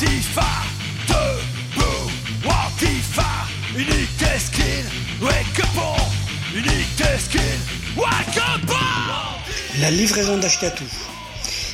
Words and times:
Antifa, 0.00 0.46
debout, 1.08 2.10
Antifa, 2.46 3.22
unique 3.76 4.38
skin, 4.38 4.86
wake 5.20 5.60
up 5.60 5.76
unique 6.54 7.18
skin, 7.18 7.60
wake 7.98 8.38
up 8.38 8.76
La 9.78 9.90
livraison 9.90 10.38
d'Ashkatou. 10.38 10.84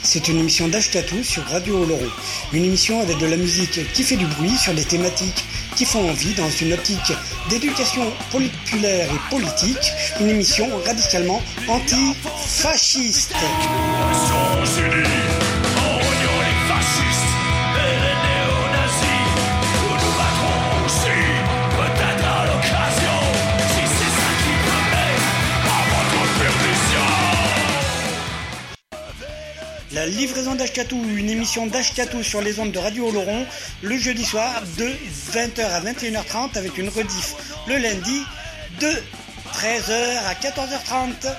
C'est 0.02 0.26
une 0.26 0.40
émission 0.40 0.66
d'Ashkatou 0.66 1.22
sur 1.22 1.44
Radio 1.44 1.84
Oloron. 1.84 2.10
Une 2.52 2.64
émission 2.64 3.00
avec 3.00 3.18
de 3.18 3.26
la 3.26 3.36
musique 3.36 3.92
qui 3.92 4.02
fait 4.02 4.16
du 4.16 4.26
bruit 4.26 4.56
sur 4.56 4.74
des 4.74 4.84
thématiques 4.84 5.44
qui 5.76 5.84
font 5.84 6.10
envie 6.10 6.34
dans 6.34 6.50
une 6.50 6.72
optique 6.72 7.12
d'éducation 7.48 8.12
populaire 8.32 9.08
et 9.08 9.30
politique. 9.30 9.92
Une 10.18 10.30
émission 10.30 10.66
radicalement 10.84 11.40
anti-fasciste. 11.68 13.34
La 29.96 30.04
livraison 30.04 30.54
d'Ashkatou, 30.54 31.02
une 31.16 31.30
émission 31.30 31.66
d'Ashkatou 31.66 32.22
sur 32.22 32.42
les 32.42 32.60
ondes 32.60 32.70
de 32.70 32.78
Radio 32.78 33.08
Oloron, 33.08 33.46
le 33.80 33.96
jeudi 33.96 34.26
soir 34.26 34.62
de 34.76 34.92
20h 35.32 35.62
à 35.62 35.80
21h30 35.80 36.58
avec 36.58 36.76
une 36.76 36.90
rediff 36.90 37.34
le 37.66 37.78
lundi 37.78 38.22
de 38.78 38.90
13h 39.54 40.18
à 40.26 40.34
14h30. 40.34 41.32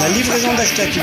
La 0.00 0.08
livraison 0.08 0.54
d'Ashkatou. 0.54 1.00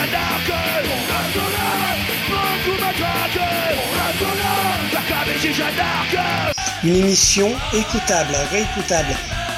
Une 6.84 6.96
émission 6.96 7.52
écoutable, 7.74 8.36
réécoutable 8.52 9.16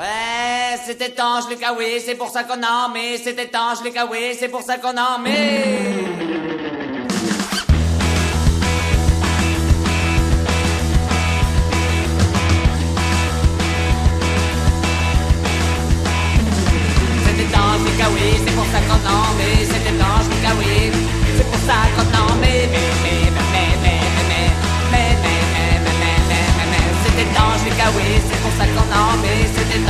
Ouais, 0.00 0.79
c'est 0.90 1.06
étanche 1.06 1.44
les 1.48 1.56
kawaii, 1.56 2.00
c'est 2.00 2.16
pour 2.16 2.30
ça 2.30 2.42
qu'on 2.42 2.60
en 2.62 2.88
met. 2.92 3.16
C'est 3.22 3.38
étanche 3.38 3.78
les 3.84 3.92
kawaii, 3.92 4.34
c'est 4.34 4.48
pour 4.48 4.62
ça 4.62 4.76
qu'on 4.78 4.88
en 4.88 5.20
met. 5.20 5.94
C'est 17.24 17.38
étanche 17.44 17.82
les 17.86 17.96
kawaii, 18.02 18.36
c'est 18.44 18.54
pour 18.56 18.66
ça 18.72 18.80
qu'on 18.88 19.02
en 19.06 19.34
met. 19.38 19.64
C'est 19.70 19.84
étanche 19.94 20.26
les 20.32 20.42
kawaii, 20.44 20.92
c'est 21.36 21.44
pour 21.44 21.60
ça 21.68 21.78
qu'on 21.94 22.09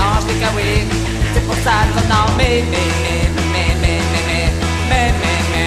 ange 0.00 0.24
décawé. 0.26 0.70
C'est 1.34 1.44
pour 1.46 1.56
ça 1.64 1.76
que 1.92 2.00
j'en 2.08 2.26
me, 2.38 2.50
me, 2.72 2.82
me, 3.04 3.14
me, 3.52 3.64
me, 3.82 3.94
me, 4.28 4.28
me, 4.28 4.40
me, 4.90 5.02
me, 5.20 5.34
me. 5.52 5.64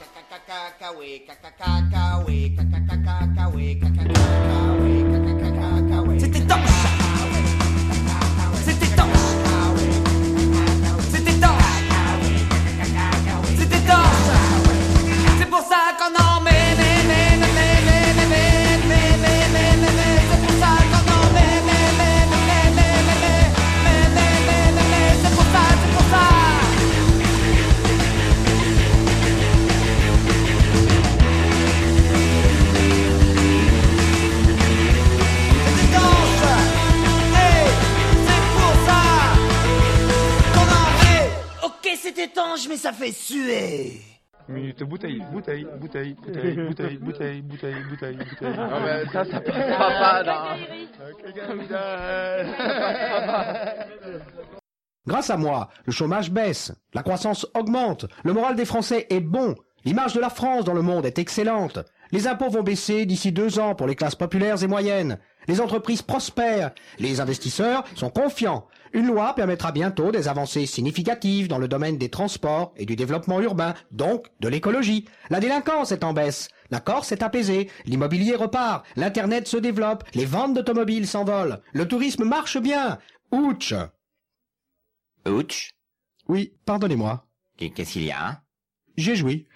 Cacacacacauê, 0.00 1.12
cacacacauê, 1.26 2.40
cacacacauê, 2.56 3.68
cacacacauê, 3.80 4.98
cacacacauê. 5.10 5.49
C'était 6.20 6.40
dense. 6.40 6.58
C'était 8.66 8.94
dense. 8.94 9.36
C'était 11.10 11.32
dense. 11.32 11.50
C'était 13.58 13.80
dense. 13.80 14.28
C'est 15.38 15.48
pour 15.48 15.60
ça 15.60 15.96
que 15.98 15.99
bouteille, 44.84 45.22
bouteille, 45.30 45.66
bouteille, 45.78 46.14
bouteille, 46.14 46.56
bouteille, 46.56 46.98
bouteille, 46.98 47.42
bouteille, 47.42 47.42
bouteille, 47.42 48.16
bouteille. 48.16 48.56
Non 48.56 48.80
mais 48.80 49.04
ça, 49.12 49.24
ça 49.24 49.40
passera 49.40 49.88
pas 49.90 50.24
dans... 50.24 50.56
Grâce 55.06 55.30
à 55.30 55.36
moi, 55.36 55.70
le 55.86 55.92
chômage 55.92 56.30
baisse, 56.30 56.72
la 56.94 57.02
croissance 57.02 57.46
augmente, 57.54 58.06
le 58.24 58.32
moral 58.32 58.56
des 58.56 58.64
Français 58.64 59.06
est 59.10 59.20
bon, 59.20 59.54
l'image 59.84 60.14
de 60.14 60.20
la 60.20 60.30
France 60.30 60.64
dans 60.64 60.74
le 60.74 60.82
monde 60.82 61.06
est 61.06 61.18
excellente, 61.18 61.78
les 62.12 62.26
impôts 62.26 62.50
vont 62.50 62.62
baisser 62.62 63.06
d'ici 63.06 63.32
deux 63.32 63.58
ans 63.58 63.74
pour 63.74 63.86
les 63.86 63.94
classes 63.94 64.14
populaires 64.16 64.62
et 64.62 64.66
moyennes, 64.66 65.18
les 65.50 65.60
entreprises 65.60 66.02
prospèrent, 66.02 66.70
les 67.00 67.20
investisseurs 67.20 67.84
sont 67.96 68.08
confiants, 68.08 68.68
une 68.92 69.08
loi 69.08 69.34
permettra 69.34 69.72
bientôt 69.72 70.12
des 70.12 70.28
avancées 70.28 70.64
significatives 70.64 71.48
dans 71.48 71.58
le 71.58 71.66
domaine 71.66 71.98
des 71.98 72.08
transports 72.08 72.72
et 72.76 72.86
du 72.86 72.94
développement 72.94 73.40
urbain, 73.40 73.74
donc 73.90 74.28
de 74.38 74.48
l'écologie. 74.48 75.06
La 75.28 75.40
délinquance 75.40 75.90
est 75.90 76.04
en 76.04 76.12
baisse. 76.12 76.50
La 76.70 76.78
Corse 76.78 77.10
est 77.10 77.24
apaisée, 77.24 77.68
l'immobilier 77.84 78.36
repart, 78.36 78.86
l'Internet 78.94 79.48
se 79.48 79.56
développe, 79.56 80.04
les 80.14 80.24
ventes 80.24 80.54
d'automobiles 80.54 81.08
s'envolent, 81.08 81.60
le 81.72 81.88
tourisme 81.88 82.22
marche 82.22 82.58
bien. 82.58 82.98
Ouch 83.32 83.74
Ouch 85.26 85.72
Oui, 86.28 86.52
pardonnez-moi. 86.64 87.26
Qu'est-ce 87.56 87.94
qu'il 87.94 88.04
y 88.04 88.12
a 88.12 88.42
J'ai 88.96 89.16
joui. 89.16 89.48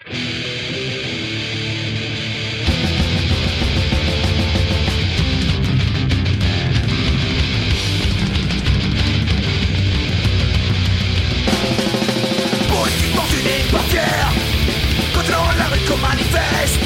Qu'on 15.87 15.97
manifeste. 15.97 16.79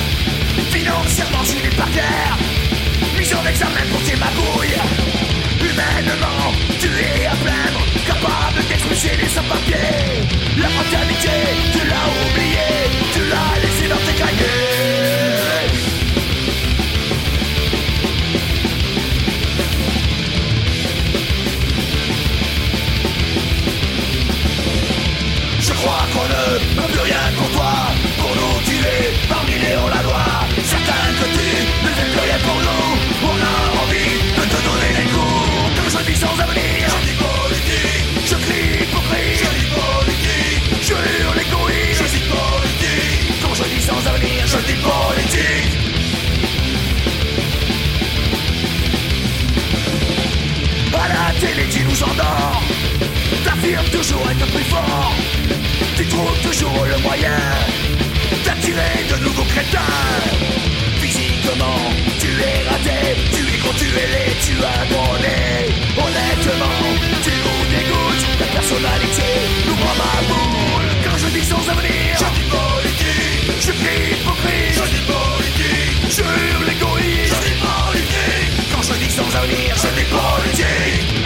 Financièrement 0.71 1.43
tu 1.43 1.55
n'es 1.63 1.75
pas 1.75 1.87
terre 1.93 2.37
Mise 3.17 3.33
en 3.33 3.45
examen 3.47 3.85
pour 3.91 4.01
tes 4.03 4.15
magouilles 4.15 4.77
Humainement 5.59 6.53
tu 6.79 6.87
es 6.87 7.25
à 7.25 7.35
plaindre. 7.35 7.81
Capable 8.05 8.67
d'expulser 8.67 9.15
les 9.17 9.29
sans-papiers. 9.29 10.23
La 10.57 10.69
fatalité 10.69 11.29
tu 11.73 11.87
l'as 11.87 12.09
oublié 12.31 12.68
plus 27.09 27.17
rien 27.17 27.31
pour 27.37 27.49
toi 27.51 27.73
parmi 29.27 29.53
les 29.53 29.75
hors-la-loi 29.75 30.25
Certains 30.63 31.09
que 31.19 31.27
tu 31.35 31.47
ne 31.83 31.89
fais 31.89 32.09
plus 32.11 32.19
rien 32.19 32.39
pour 32.39 32.59
nous. 32.67 32.87
On 33.23 33.37
a 33.51 33.55
envie 33.83 34.13
de 34.37 34.43
te 34.53 34.59
donner 34.67 34.91
des 34.97 35.09
Comme 35.75 35.89
je 35.89 35.99
vis 36.07 36.19
sans 36.19 36.39
avenir. 36.39 36.87
Je 36.89 37.07
dis 37.07 37.17
politique, 37.25 38.05
je 38.25 38.35
crie 38.35 38.85
pour 38.91 39.03
crier 39.09 39.35
Je 39.35 39.49
dis 39.59 39.69
politique, 39.79 40.63
je 40.81 40.93
hurle 40.93 41.37
l'égoïsme 41.37 42.05
Je 42.05 42.11
dis 42.15 42.25
politique, 42.35 43.41
quand 43.41 43.53
je 43.53 43.63
dis 43.63 43.81
sans 43.81 44.01
avenir 44.07 44.45
Je 44.45 44.57
dis 44.67 44.79
politique. 44.89 45.73
À 51.01 51.07
la 51.07 51.39
télé 51.39 51.65
tu 51.69 51.83
nous 51.85 52.03
endors 52.03 52.61
T'affirmes 53.43 53.89
toujours 53.89 54.29
être 54.29 54.45
plus 54.51 54.63
fort. 54.65 55.13
Tu 55.95 56.05
trouves 56.05 56.39
toujours 56.41 56.85
le 56.85 56.97
moyen 57.01 57.39
d'attirer 58.45 59.05
de 59.09 59.23
nouveaux 59.23 59.47
crétins 59.53 59.79
Physiquement, 61.01 61.79
tu 62.19 62.27
es 62.27 62.67
raté, 62.69 63.15
tu 63.31 63.41
es 63.47 63.57
con, 63.59 63.73
tu 63.77 63.85
es 63.85 64.07
laid, 64.13 64.35
tu 64.43 64.53
as 64.63 64.81
abonné 64.83 65.71
Honnêtement, 65.97 66.79
tu 67.23 67.31
nous 67.31 67.63
dégoûtes, 67.73 68.25
ta 68.39 68.45
personnalité. 68.45 69.29
Nous 69.67 69.75
prend 69.75 69.95
ma 69.95 70.15
boule 70.27 70.87
Quand 71.03 71.17
je 71.17 71.27
dis 71.27 71.45
sans 71.45 71.63
avenir, 71.69 72.11
je 72.19 72.27
dis 72.35 72.47
politique, 72.49 73.51
je 73.59 73.71
crie 73.71 74.19
hypocrite. 74.19 74.75
Je 74.75 74.85
dis 74.93 75.03
politique, 75.13 75.99
je 76.09 76.21
hurle 76.21 76.65
l'égoïsme, 76.67 77.35
je 77.35 77.47
dis 77.47 77.57
politique 77.63 78.51
Quand 78.73 78.83
je 78.83 78.93
dis 78.99 79.11
sans 79.11 79.31
avenir, 79.35 79.75
je 79.75 79.89
dis 79.97 80.07
politique 80.11 81.18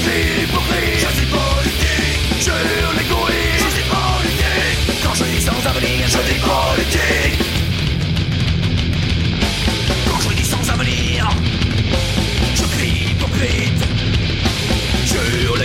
suis 0.00 0.42
hypocrite, 0.42 0.98
je 1.04 1.10
suis 1.16 1.26
politique, 1.26 2.20
je 2.40 2.52
je 3.62 3.68
suis 3.74 3.86
politique, 3.94 5.02
quand 5.02 5.14
je 5.14 5.24
dis 5.24 5.42
sans 5.42 5.66
avenir, 5.70 6.08
je 6.14 6.20
dis 6.28 6.40
politique. 6.50 7.38
Quand 10.08 10.20
je 10.20 10.34
dis 10.34 10.44
sans 10.44 10.70
avenir, 10.70 11.28
je 12.54 12.64
crie 12.74 13.10
hypocrite, 13.10 13.82
je 15.04 15.44
hurle. 15.44 15.60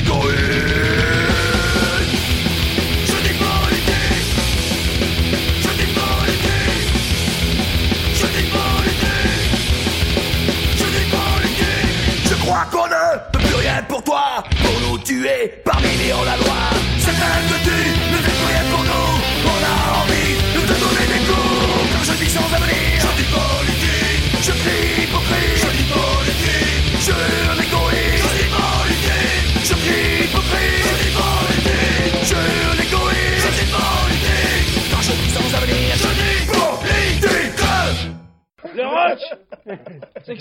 C'est. 39.17 40.33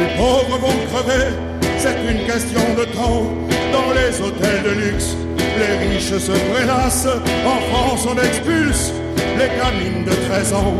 Les 0.00 0.16
pauvres 0.16 0.58
vont 0.58 0.86
crever, 0.92 1.26
c'est 1.78 1.96
une 2.10 2.26
question 2.26 2.60
de 2.76 2.84
temps. 2.96 3.24
Dans 3.72 3.92
les 3.94 4.20
hôtels 4.20 4.62
de 4.64 4.70
luxe, 4.70 5.16
les 5.58 5.88
riches 5.88 6.18
se 6.18 6.32
prélassent. 6.52 7.06
En 7.46 7.60
France, 7.70 8.06
on 8.06 8.18
expulse 8.18 8.92
les 9.38 9.48
canines 9.48 10.04
de 10.04 10.14
13 10.28 10.52
ans. 10.54 10.74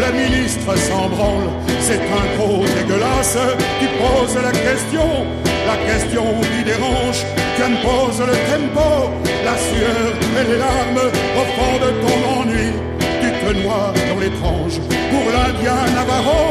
La 0.00 0.10
ministre 0.12 0.76
s'embranle, 0.76 1.48
c'est 1.80 2.00
un 2.00 2.36
gros 2.36 2.64
dégueulasse 2.64 3.36
qui 3.78 3.86
pose 3.98 4.36
la 4.42 4.52
question 4.52 5.26
la 5.68 5.76
question 5.90 6.24
qui 6.48 6.60
dérange, 6.64 7.20
qu'impose 7.56 8.20
le 8.30 8.36
tempo, 8.50 8.88
la 9.48 9.56
sueur 9.68 10.10
et 10.38 10.44
les 10.50 10.58
larmes 10.66 11.06
au 11.40 11.46
fond 11.54 11.74
de 11.84 11.90
ton 12.04 12.18
ennui. 12.38 12.70
Tu 13.20 13.28
te 13.40 13.50
noies 13.62 13.92
dans 14.08 14.20
l'étrange, 14.22 14.76
pour 15.10 15.26
l'Indien 15.34 15.80
Navarro, 15.96 16.44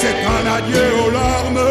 c'est 0.00 0.18
un 0.36 0.44
adieu 0.56 0.86
aux 1.02 1.10
larmes. 1.20 1.64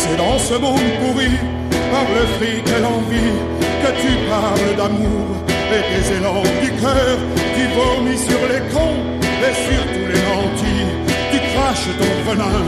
C'est 0.00 0.16
dans 0.16 0.38
ce 0.38 0.54
monde 0.64 0.90
pourri, 1.00 1.32
par 1.92 2.06
le 2.16 2.24
fric 2.36 2.66
et 2.76 2.82
l'envie, 2.86 3.34
que 3.82 3.90
tu 4.02 4.12
parles 4.30 4.76
d'amour 4.76 5.28
et 5.76 5.82
des 5.92 6.16
élans 6.16 6.46
du 6.62 6.70
cœur 6.82 7.18
qui 7.78 7.96
vomit 7.96 8.18
sur 8.18 8.40
les 8.48 8.62
cons 8.72 9.00
et 9.46 9.54
sur 9.54 9.82
tous 9.92 10.06
les 10.12 10.22
lentilles. 10.28 10.92
Tu 11.30 11.38
craches 11.52 11.90
ton 11.98 12.30
venin, 12.30 12.60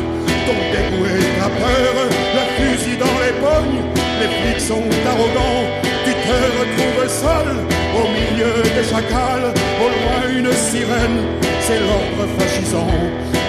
ton 0.47 0.59
dégoût 0.73 1.07
et 1.07 1.39
ta 1.39 1.49
peur, 1.49 1.95
le 2.37 2.45
fusil 2.57 2.97
dans 2.97 3.19
les 3.25 3.35
pognes, 3.41 3.83
les 4.21 4.29
flics 4.29 4.61
sont 4.61 4.85
arrogants. 5.07 5.67
Tu 6.05 6.13
te 6.13 6.37
retrouves 6.59 7.09
seul 7.09 7.49
au 7.99 8.05
milieu 8.17 8.63
des 8.63 8.89
chacals, 8.89 9.53
au 9.83 9.89
loin 9.89 10.39
une 10.39 10.53
sirène, 10.53 11.21
c'est 11.61 11.81
l'ordre 11.81 12.29
fascisant. 12.39 12.89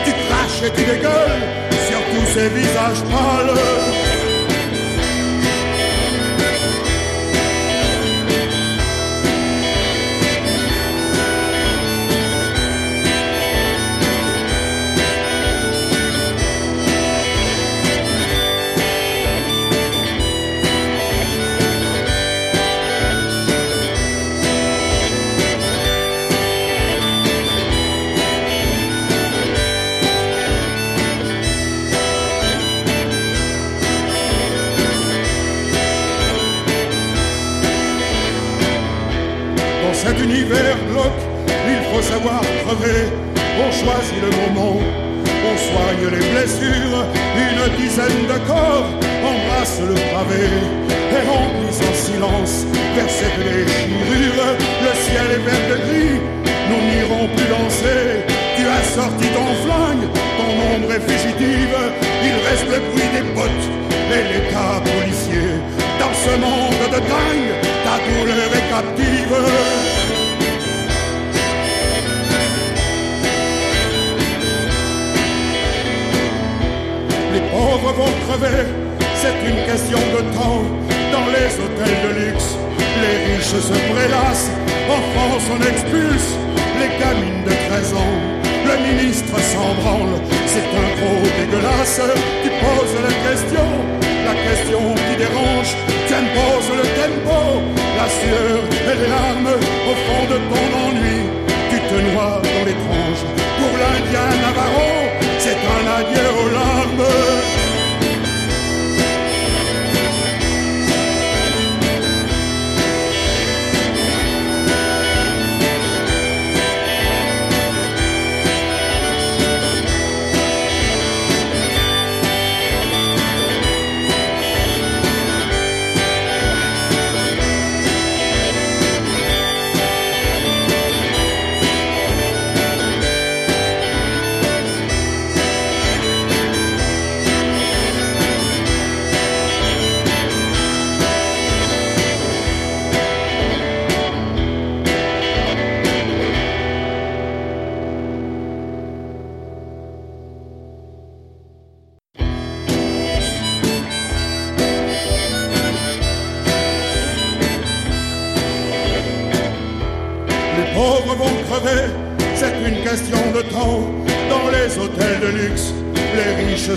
Tu 0.06 0.12
craches 0.12 0.63
et 0.65 0.72
tu 0.72 0.84
dégueules 0.84 1.41
sur 1.88 2.00
tous 2.12 2.27
ces 2.34 2.50
visages 2.50 3.03
pâles. 3.12 4.00
Savoir 42.01 42.41
crever. 42.65 43.10
On 43.62 43.72
choisit 43.72 44.22
le 44.22 44.31
moment, 44.41 44.77
on 45.50 45.55
soigne 45.70 46.05
les 46.15 46.25
blessures. 46.31 47.05
Une 47.36 47.63
dizaine 47.77 48.24
de 48.27 48.38
corps 48.48 48.89
embrassent 49.24 49.81
le 49.81 49.96
pavé 50.12 50.48
et 51.15 51.22
remplissent 51.29 51.86
en 51.89 51.96
silence 52.08 52.65
vers 52.96 53.10
cette 53.10 53.39
déchirure. 53.39 54.50
Le 54.86 54.93
ciel 55.05 55.27
est 55.36 55.43
vert 55.48 55.65
de 55.72 55.77
gris, 55.86 56.20
nous 56.70 56.81
n'irons 56.89 57.27
plus 57.36 57.50
danser. 57.55 58.25
Tu 58.58 58.63
as 58.67 58.84
sorti 58.96 59.27
ton 59.38 59.50
flingue, 59.63 60.08
ton 60.38 60.51
ombre 60.74 60.91
est 60.93 61.05
fugitive. 61.10 61.75
Il 62.24 62.36
reste 62.48 62.67
le 62.74 62.79
bruit 62.89 63.10
des 63.15 63.25
bottes 63.36 63.67
et 64.15 64.24
l'état 64.31 64.81
policier. 64.91 65.50
Dans 66.00 66.13
ce 66.13 66.34
monde 66.38 66.84
de 66.93 67.00
dingue, 67.13 67.53
ta 67.86 67.96
douleur 68.05 68.50
est 68.60 68.67
captive. 68.70 70.00
Pauvres 77.62 77.94
vont 78.01 78.13
crever, 78.25 78.65
c'est 79.22 79.38
une 79.50 79.62
question 79.70 80.01
de 80.15 80.22
temps. 80.38 80.63
Dans 81.15 81.27
les 81.36 81.50
hôtels 81.62 82.00
de 82.06 82.12
luxe, 82.20 82.50
les 83.03 83.15
riches 83.27 83.58
se 83.70 83.77
prélassent. 83.91 84.51
En 84.96 85.01
France, 85.12 85.46
on 85.56 85.60
expulse 85.72 86.30
les 86.80 86.91
gamines 87.01 87.44
de 87.50 87.53
13 87.70 87.94
ans. 88.03 88.18
Le 88.70 88.75
ministre 88.89 89.36
s'en 89.51 89.72
branle, 89.82 90.15
c'est 90.51 90.70
un 90.84 90.89
gros 90.98 91.24
dégueulasse. 91.39 92.00
Tu 92.44 92.50
poses 92.63 92.98
la 93.08 93.13
question, 93.27 93.68
la 94.30 94.36
question 94.48 94.84
qui 95.03 95.13
dérange. 95.24 95.72
Tu 96.08 96.13
imposes 96.24 96.74
le 96.82 96.88
tempo, 97.01 97.39
la 98.00 98.08
sueur 98.20 98.60
et 98.89 98.96
les 99.01 99.10
larmes 99.15 99.53
au 99.91 99.96
fond 100.06 100.24
de 100.34 100.38
ton 100.50 100.65
ennui. 100.86 101.20
Tu 101.70 101.77
te 101.89 101.98
noies 102.10 102.39
dans 102.48 102.63
l'étrange. 102.68 103.22
Pour 103.58 103.74
l'Indien 103.82 104.30
Navarro, 104.44 104.91
c'est 105.44 105.62
un 105.77 105.86
adieu 106.00 106.27
aux 106.41 106.50
larmes. 106.60 107.40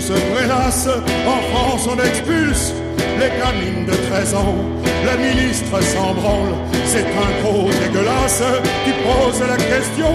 Se 0.05 0.13
prélasse, 0.33 0.87
en 1.27 1.41
France 1.51 1.87
on 1.89 1.97
expulse 2.03 2.73
les 3.19 3.31
gamines 3.39 3.85
de 3.85 3.95
13 4.09 4.35
ans. 4.35 4.55
Le 5.07 5.13
ministre 5.17 5.81
s'en 5.81 6.13
branle, 6.13 6.53
c'est 6.85 7.07
un 7.25 7.31
gros 7.41 7.69
dégueulasse. 7.81 8.43
Tu 8.85 8.91
poses 9.07 9.41
la 9.47 9.57
question, 9.57 10.13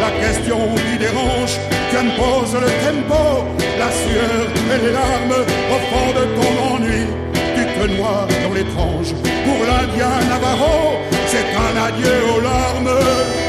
la 0.00 0.10
question 0.24 0.58
qui 0.84 0.98
dérange. 0.98 1.54
Tu 1.90 1.96
imposes 1.96 2.54
le 2.54 2.70
tempo, 2.84 3.44
la 3.78 3.90
sueur 4.02 4.46
et 4.72 4.78
les 4.84 4.92
larmes 4.92 5.38
au 5.74 5.80
fond 5.90 6.10
de 6.18 6.24
ton 6.38 6.74
ennui. 6.74 7.06
Tu 7.56 7.62
te 7.64 7.86
noies 7.96 8.26
dans 8.42 8.54
l'étrange. 8.54 9.14
Pour 9.46 9.60
l'Indien 9.68 10.14
Navarro, 10.28 10.96
c'est 11.26 11.48
un 11.66 11.74
adieu 11.88 12.16
aux 12.34 12.40
larmes. 12.40 13.43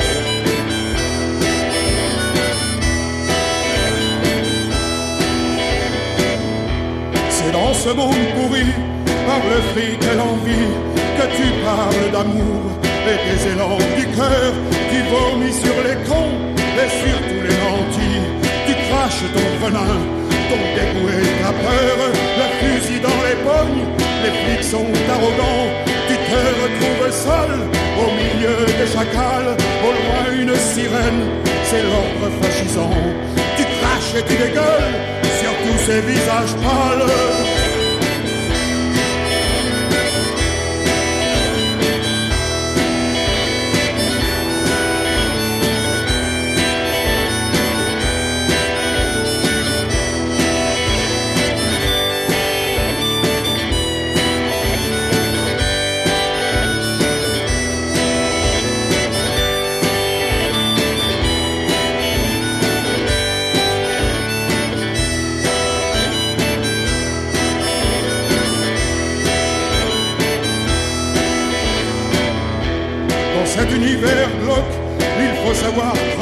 Ce 7.84 7.90
monde 7.90 8.26
pourri 8.36 8.68
par 9.28 9.42
le 9.52 9.60
fric 9.72 10.02
et 10.12 10.16
l'envie 10.16 10.72
que 11.18 11.26
tu 11.38 11.48
parles 11.64 12.12
d'amour 12.12 12.62
et 13.10 13.18
des 13.28 13.52
élans 13.52 13.78
du 13.98 14.06
cœur 14.18 14.52
qui 14.90 15.00
vomit 15.14 15.54
sur 15.54 15.78
les 15.86 15.98
cons 16.08 16.36
et 16.82 16.90
sur 17.02 17.18
tous 17.28 17.44
les 17.48 17.58
lentilles. 17.64 18.28
Tu 18.68 18.74
craches 18.88 19.26
ton 19.36 19.48
venin, 19.62 19.96
ton 20.50 20.62
dégoût 20.76 21.10
et 21.18 21.44
ta 21.44 21.52
peur, 21.66 21.98
le 22.40 22.48
fusil 22.60 23.00
dans 23.00 23.22
les 23.28 23.38
pognes, 23.46 23.86
les 24.24 24.34
flics 24.40 24.70
sont 24.74 24.92
arrogants. 25.10 25.70
Tu 26.08 26.16
te 26.16 26.42
retrouves 26.62 27.12
seul 27.12 27.52
au 28.02 28.08
milieu 28.20 28.66
des 28.80 28.90
chacals, 28.94 29.52
au 29.86 29.92
loin 30.00 30.42
une 30.42 30.56
sirène, 30.56 31.24
c'est 31.64 31.84
l'ordre 31.84 32.28
fascisant. 32.42 32.98
Tu 33.58 33.64
craches 33.64 34.16
et 34.20 34.24
tu 34.28 34.36
dégueules 34.36 34.96
sur 35.40 35.52
tous 35.64 35.80
ces 35.86 36.02
visages 36.02 36.56
pâles. 36.64 37.55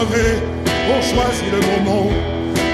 on 0.04 1.02
choisit 1.02 1.52
le 1.52 1.62
moment, 1.72 2.10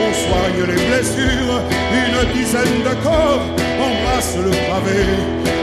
on 0.02 0.14
soigne 0.14 0.66
les 0.68 0.82
blessures, 0.90 1.62
une 1.94 2.34
dizaine 2.34 2.82
de 2.84 2.96
corps 3.04 3.46
embrasse 3.80 4.36
le 4.38 4.50
pavé 4.50 5.06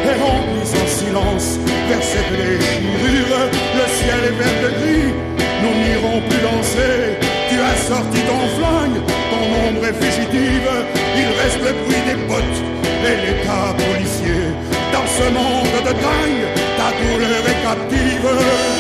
et 0.07 0.15
remplissent 0.23 0.75
en 0.75 0.87
silence 0.87 1.59
vers 1.89 2.03
cette 2.03 2.31
déchirure. 2.31 3.51
Le 3.75 3.87
ciel 3.99 4.21
est 4.29 4.37
vert 4.39 4.59
de 4.63 4.71
gris, 4.79 5.15
nous 5.63 5.75
n'irons 5.83 6.21
plus 6.29 6.39
danser. 6.39 7.19
Tu 7.51 7.57
as 7.59 7.77
sorti 7.89 8.21
ton 8.31 8.43
flingue, 8.57 9.01
ton 9.31 9.45
ombre 9.69 9.87
est 9.87 9.99
fugitive. 10.05 10.71
Il 11.17 11.29
reste 11.41 11.61
le 11.67 11.73
bruit 11.83 12.03
des 12.07 12.19
bottes 12.29 12.61
et 13.09 13.17
l'état 13.27 13.75
policier. 13.75 14.55
Dans 14.93 15.07
ce 15.07 15.27
monde 15.31 15.77
de 15.85 15.93
dingue, 15.93 16.47
ta 16.79 16.91
douleur 17.01 17.43
est 17.51 17.63
captive. 17.63 18.76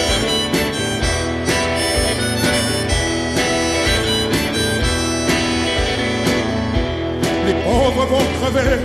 crever. 8.14 8.78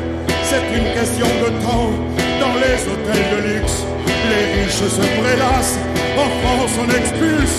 C'est 0.43 0.65
une 0.77 0.89
question 0.93 1.27
de 1.43 1.49
temps. 1.63 1.91
Dans 2.39 2.55
les 2.63 2.77
hôtels 2.89 3.27
de 3.33 3.39
luxe, 3.49 3.85
les 4.29 4.63
riches 4.63 4.87
se 4.97 5.05
prélassent. 5.21 5.79
En 6.17 6.29
France, 6.41 6.73
on 6.83 6.89
expulse 6.89 7.57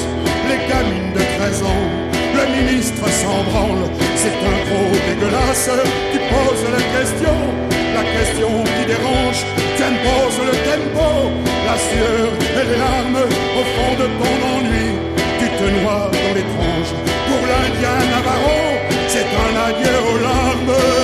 les 0.48 0.60
gamines 0.68 1.12
de 1.14 1.22
13 1.38 1.62
ans. 1.62 1.86
Le 2.38 2.44
ministre 2.58 3.04
s'en 3.20 3.44
branle. 3.50 3.84
C'est 4.16 4.38
un 4.52 4.58
gros 4.66 4.92
dégueulasse 5.08 5.70
qui 6.10 6.18
pose 6.32 6.62
la 6.76 6.82
question. 6.98 7.36
La 7.94 8.04
question 8.16 8.50
qui 8.72 8.84
dérange, 8.86 9.40
tu 9.76 9.82
imposes 9.82 10.40
le 10.50 10.56
tempo. 10.70 11.08
La 11.68 11.76
sueur 11.88 12.28
et 12.58 12.64
les 12.70 12.78
larmes 12.78 13.22
au 13.60 13.64
fond 13.74 13.92
de 14.02 14.06
ton 14.20 14.34
ennui. 14.54 14.88
Tu 15.38 15.46
te 15.58 15.66
noies 15.80 16.10
dans 16.16 16.32
l'étrange. 16.34 16.90
Pour 17.28 17.42
l'Indien 17.50 17.98
Navarro, 18.12 18.60
c'est 19.08 19.30
un 19.44 19.52
adieu 19.68 19.96
aux 20.10 20.18
larmes. 20.18 21.01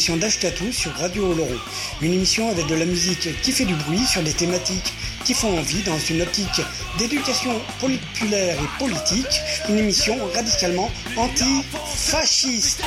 C'est 0.00 0.06
une 0.06 0.14
émission 0.14 0.28
d'Ashkatou 0.28 0.72
sur 0.72 0.92
Radio 0.94 1.30
Oloron. 1.30 1.58
Une 2.00 2.14
émission 2.14 2.48
avec 2.48 2.66
de 2.68 2.74
la 2.74 2.86
musique 2.86 3.38
qui 3.42 3.52
fait 3.52 3.66
du 3.66 3.74
bruit 3.74 3.98
sur 4.06 4.22
des 4.22 4.32
thématiques 4.32 4.94
qui 5.26 5.34
font 5.34 5.58
envie 5.58 5.82
dans 5.82 5.98
une 5.98 6.22
optique 6.22 6.62
d'éducation 6.98 7.60
populaire 7.80 8.56
et 8.56 8.78
politique. 8.82 9.40
Une 9.68 9.76
émission 9.76 10.16
radicalement 10.34 10.90
anti-fasciste. 11.18 12.82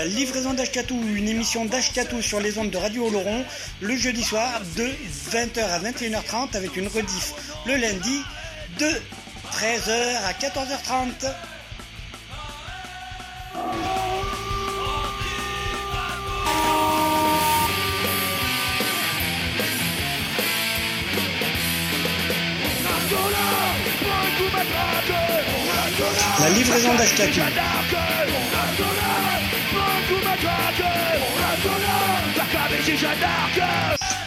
La 0.00 0.06
livraison 0.06 0.54
d'Ashkatou, 0.54 0.98
une 1.14 1.28
émission 1.28 1.66
d'Ashkatou 1.66 2.22
sur 2.22 2.40
les 2.40 2.56
ondes 2.56 2.70
de 2.70 2.78
Radio 2.78 3.08
Oloron, 3.08 3.44
le 3.82 3.94
jeudi 3.94 4.24
soir 4.24 4.62
de 4.74 4.88
20h 5.30 5.60
à 5.60 5.78
21h30 5.78 6.56
avec 6.56 6.74
une 6.78 6.88
rediff 6.88 7.34
le 7.66 7.76
lundi 7.76 8.22
de 8.78 8.88
13h 9.52 10.16
à 10.24 10.32
14h30. 10.32 11.26
La 26.40 26.48
livraison 26.48 26.94
d'Ashkatou. 26.94 27.40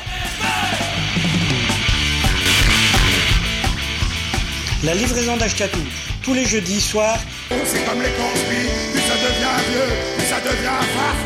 La 4.84 4.96
livraison 4.96 5.38
d'Ashkatou, 5.38 5.80
tous 6.24 6.34
les 6.34 6.46
jeudis 6.46 6.82
soirs. 6.82 7.20
C'est 7.66 7.86
comme 7.86 8.02
les 8.02 8.10
conspires, 8.10 8.92
plus 8.92 9.02
ça 9.02 9.16
devient 9.16 9.60
vieux, 9.70 9.96
plus 10.18 10.28
ça 10.28 10.40
devient 10.40 10.82
farf. 10.96 11.18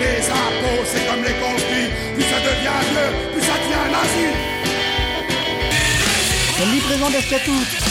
Les 0.00 0.30
impôts, 0.30 0.84
c'est 0.90 1.06
comme 1.06 1.22
les 1.22 1.34
conspires, 1.34 1.90
plus 2.14 2.24
ça 2.24 2.40
devient 2.40 2.80
vieux, 2.90 3.32
plus 3.32 3.42
ça 3.42 3.54
devient 3.62 3.86
nazi. 3.92 4.26
La 6.58 6.66
livraison 6.72 7.10
d'Ashkatou. 7.10 7.89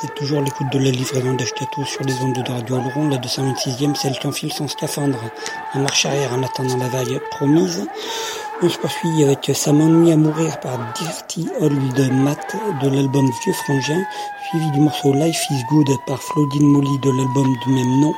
C'est 0.00 0.14
toujours 0.16 0.40
l'écoute 0.40 0.72
de 0.72 0.78
la 0.78 0.90
livraison 0.90 1.34
d'Ashkatou 1.34 1.84
sur 1.84 2.02
les 2.02 2.14
ondes 2.22 2.34
de 2.34 2.50
Radio 2.50 2.76
Oloron, 2.76 3.08
la 3.08 3.18
226e, 3.18 3.94
celle 3.94 4.18
qui 4.18 4.26
enfile 4.26 4.52
son 4.52 4.66
scaphandre 4.66 5.20
en 5.74 5.78
marche 5.78 6.04
arrière 6.06 6.32
en 6.32 6.42
attendant 6.42 6.76
la 6.76 6.88
vague 6.88 7.20
promise. 7.30 7.86
On 8.60 8.68
se 8.68 8.78
poursuit 8.78 9.22
avec 9.22 9.52
Ça 9.54 9.72
m'ennuie 9.72 10.10
à 10.10 10.16
mourir 10.16 10.58
par 10.58 10.78
Dirty 10.94 11.48
Old 11.60 12.12
Matt 12.12 12.56
de 12.82 12.88
l'album 12.88 13.30
Vieux 13.44 13.52
Frangin, 13.52 14.04
suivi 14.48 14.70
du 14.72 14.80
morceau 14.80 15.12
Life 15.12 15.44
is 15.50 15.62
Good 15.70 15.90
par 16.08 16.18
Claudine 16.18 16.66
Molly 16.66 16.98
de 16.98 17.10
l'album 17.10 17.56
du 17.64 17.72
même 17.72 18.00
nom. 18.00 18.14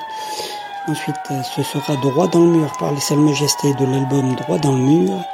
Ensuite, 0.88 1.16
euh, 1.32 1.42
ce 1.42 1.64
sera 1.64 1.96
Droit 1.96 2.28
dans 2.28 2.40
le 2.40 2.58
mur 2.58 2.72
par 2.78 2.92
les 2.92 3.00
Sales 3.00 3.18
Majestés 3.18 3.74
de 3.74 3.84
l'album 3.84 4.36
Droit 4.36 4.58
dans 4.58 4.72
le 4.72 4.82
mur. 4.82 5.24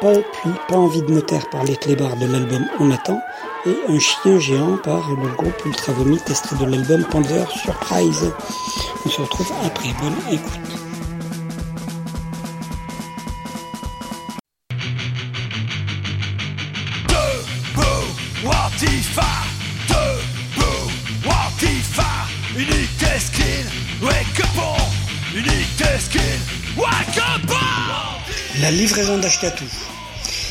Pas, 0.00 0.14
puis 0.14 0.50
Pas 0.68 0.76
envie 0.76 1.02
de 1.02 1.12
me 1.12 1.20
par 1.50 1.64
les 1.64 1.76
clébards 1.76 2.16
de 2.16 2.26
l'album 2.26 2.64
On 2.78 2.92
attend. 2.92 3.20
Et 3.66 3.76
Un 3.88 3.98
chien 3.98 4.38
géant 4.38 4.76
par 4.76 5.08
le 5.10 5.34
groupe 5.36 5.64
Ultra 5.64 5.92
Vomit 5.92 6.20
extrait 6.28 6.56
de 6.56 6.70
l'album 6.70 7.04
Panzer 7.04 7.50
Surprise. 7.50 8.32
On 9.04 9.08
se 9.08 9.20
retrouve 9.20 9.52
après. 9.64 9.88
Bonne 10.00 10.16
écoute. 10.30 10.83
La 28.60 28.70
livraison 28.72 29.18
d'Ashkatou. 29.18 29.64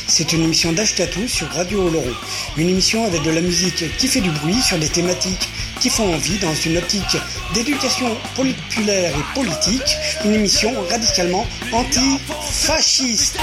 C'est 0.06 0.32
une 0.32 0.44
émission 0.44 0.72
d'Ashkatou 0.72 1.28
sur 1.28 1.46
Radio 1.50 1.86
Oloron. 1.86 2.14
Une 2.56 2.70
émission 2.70 3.04
avec 3.04 3.22
de 3.22 3.30
la 3.30 3.42
musique 3.42 3.94
qui 3.98 4.08
fait 4.08 4.22
du 4.22 4.30
bruit 4.30 4.62
sur 4.62 4.78
des 4.78 4.88
thématiques 4.88 5.50
qui 5.80 5.90
font 5.90 6.14
envie 6.14 6.38
dans 6.38 6.54
une 6.54 6.78
optique 6.78 7.18
d'éducation 7.52 8.16
populaire 8.34 9.12
et 9.14 9.34
politique. 9.34 9.96
Une 10.24 10.32
émission 10.32 10.72
radicalement 10.88 11.46
anti-fasciste. 11.72 13.38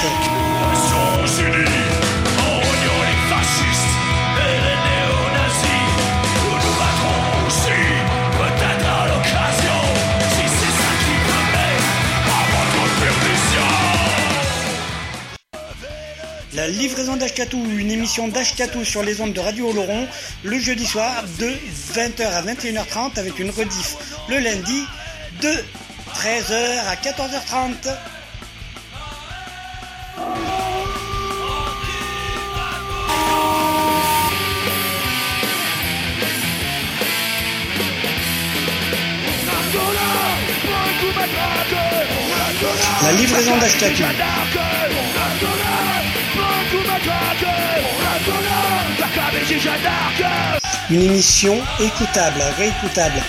La 16.61 16.67
livraison 16.67 17.15
d'Ashkatou, 17.15 17.57
une 17.75 17.89
émission 17.89 18.27
d'Ashkatou 18.27 18.85
sur 18.85 19.01
les 19.01 19.19
ondes 19.19 19.33
de 19.33 19.39
Radio 19.39 19.71
Oloron, 19.71 20.07
le 20.43 20.59
jeudi 20.59 20.85
soir 20.85 21.23
de 21.39 21.47
20h 21.95 22.21
à 22.21 22.43
21h30 22.43 23.17
avec 23.17 23.39
une 23.39 23.49
rediff 23.49 23.95
le 24.29 24.37
lundi 24.37 24.85
de 25.41 25.49
13h 26.13 26.85
à 26.87 26.95
14h30. 26.97 27.97
La 43.01 43.11
livraison 43.13 43.57
d'Ashkatou. 43.57 44.03
Une 50.89 51.01
émission 51.01 51.61
écoutable, 51.79 52.41
réécoutable 52.57 53.21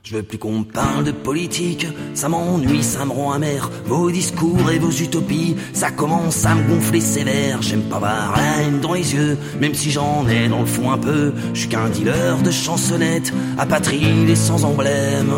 Je 0.03 0.15
veux 0.15 0.23
plus 0.23 0.37
qu'on 0.37 0.63
parle 0.63 1.03
de 1.03 1.11
politique, 1.11 1.85
ça 2.15 2.29
m'ennuie, 2.29 2.83
ça 2.83 3.05
me 3.05 3.11
rend 3.11 3.33
amer. 3.33 3.69
Vos 3.85 4.09
discours 4.09 4.71
et 4.71 4.79
vos 4.79 4.91
utopies, 4.91 5.55
ça 5.73 5.91
commence 5.91 6.45
à 6.45 6.55
me 6.55 6.67
gonfler 6.67 7.01
sévère. 7.01 7.61
J'aime 7.61 7.83
pas 7.83 7.99
voir 7.99 8.35
la 8.37 8.63
haine 8.63 8.79
dans 8.79 8.93
les 8.93 9.13
yeux, 9.13 9.37
même 9.59 9.75
si 9.75 9.91
j'en 9.91 10.27
ai 10.27 10.47
dans 10.47 10.61
le 10.61 10.65
fond 10.65 10.91
un 10.91 10.97
peu. 10.97 11.33
Je 11.53 11.59
suis 11.59 11.69
qu'un 11.69 11.89
dealer 11.89 12.41
de 12.41 12.49
chansonnettes, 12.51 13.33
apatride 13.57 14.29
et 14.29 14.35
sans 14.35 14.63
emblème. 14.63 15.31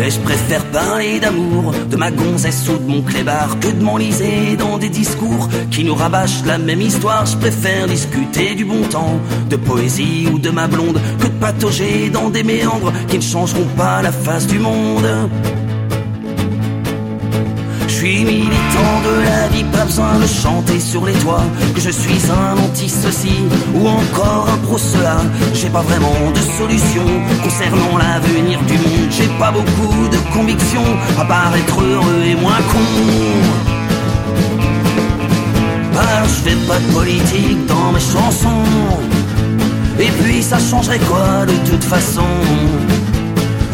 Et 0.00 0.10
je 0.10 0.18
préfère 0.20 0.64
parler 0.66 1.20
d'amour, 1.20 1.72
de 1.90 1.96
ma 1.96 2.10
gonzesse 2.10 2.68
ou 2.68 2.78
de 2.78 2.90
mon 2.90 3.02
clébard, 3.02 3.58
que 3.60 3.68
de 3.68 3.82
m'enliser 3.82 4.56
dans 4.58 4.78
des 4.78 4.88
discours 4.88 5.48
qui 5.70 5.84
nous 5.84 5.94
rabâchent 5.94 6.44
la 6.46 6.58
même 6.58 6.80
histoire. 6.80 7.26
Je 7.26 7.36
préfère 7.36 7.86
discuter 7.86 8.54
du 8.54 8.64
bon 8.64 8.82
temps, 8.82 9.20
de 9.50 9.56
poésie 9.56 10.28
ou 10.32 10.38
de 10.38 10.50
ma 10.50 10.66
blonde, 10.66 11.00
que 11.20 11.26
de 11.26 11.38
patauger 11.40 12.08
dans 12.10 12.30
des 12.30 12.42
méandres 12.42 12.92
qui 13.08 13.18
ne 13.18 13.22
changeront 13.22 13.68
pas 13.76 14.02
la 14.02 14.12
face 14.12 14.46
du 14.46 14.58
monde. 14.58 15.06
Suis 18.02 18.24
militant 18.24 18.94
de 19.04 19.22
la 19.22 19.46
vie, 19.46 19.62
pas 19.62 19.84
besoin 19.84 20.18
de 20.18 20.26
chanter 20.26 20.80
sur 20.80 21.06
les 21.06 21.12
toits 21.12 21.44
que 21.72 21.80
je 21.80 21.90
suis 21.90 22.18
un 22.32 22.58
anti-ceci 22.58 23.44
ou 23.76 23.86
encore 23.86 24.48
un 24.52 24.56
pro-cela. 24.66 25.18
J'ai 25.54 25.68
pas 25.68 25.82
vraiment 25.82 26.32
de 26.34 26.40
solution 26.58 27.04
concernant 27.44 27.96
l'avenir 27.98 28.58
du 28.62 28.72
monde. 28.72 29.08
J'ai 29.08 29.28
pas 29.38 29.52
beaucoup 29.52 30.08
de 30.08 30.16
conviction 30.36 30.82
à 31.16 31.24
part 31.24 31.54
être 31.54 31.80
heureux 31.80 32.24
et 32.26 32.34
moins 32.34 32.60
con. 32.72 32.80
Alors 35.94 36.24
je 36.26 36.50
fais 36.50 36.56
pas 36.66 36.80
de 36.80 36.92
politique 36.92 37.66
dans 37.66 37.92
mes 37.92 38.00
chansons. 38.00 38.64
Et 40.00 40.10
puis 40.20 40.42
ça 40.42 40.58
changerait 40.58 40.98
quoi 41.08 41.46
de 41.46 41.70
toute 41.70 41.84
façon? 41.84 42.26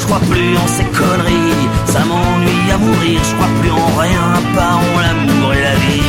Crois 0.09 0.21
plus 0.21 0.57
en 0.57 0.66
ces 0.66 0.85
conneries, 0.85 1.68
ça 1.85 2.01
m'ennuie 2.01 2.71
à 2.73 2.79
mourir. 2.79 3.21
Je 3.23 3.35
crois 3.35 3.53
plus 3.61 3.71
en 3.71 4.01
rien 4.01 4.25
à 4.38 4.57
part 4.57 4.79
en 4.79 5.01
l'amour 5.01 5.53
et 5.53 5.61
la 5.61 5.75
vie. 5.75 6.09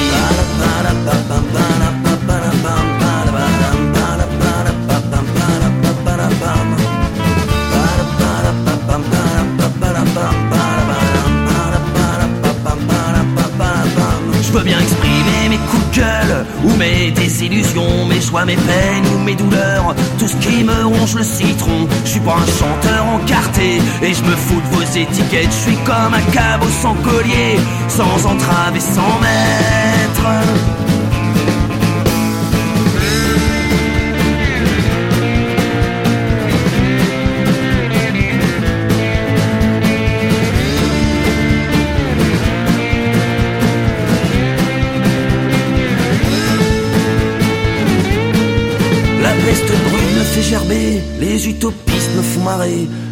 Mes 16.79 17.11
désillusions, 17.11 18.05
mes 18.07 18.21
joies, 18.21 18.45
mes 18.45 18.55
peines 18.55 19.05
ou 19.13 19.19
mes 19.19 19.35
douleurs, 19.35 19.93
tout 20.17 20.27
ce 20.27 20.35
qui 20.37 20.63
me 20.63 20.85
ronge 20.85 21.13
le 21.13 21.23
citron. 21.23 21.87
Je 22.05 22.11
suis 22.11 22.19
pas 22.21 22.37
un 22.37 22.47
chanteur 22.47 23.05
encarté 23.05 23.79
et 24.01 24.13
je 24.13 24.23
me 24.23 24.35
fous 24.35 24.61
de 24.61 24.75
vos 24.75 24.83
étiquettes. 24.83 25.51
Je 25.51 25.69
suis 25.69 25.77
comme 25.83 26.13
un 26.13 26.31
cabot 26.31 26.71
sans 26.81 26.95
collier, 26.95 27.59
sans 27.89 28.25
entrave 28.25 28.75
et 28.75 28.79
sans 28.79 29.19
maître. 29.19 30.68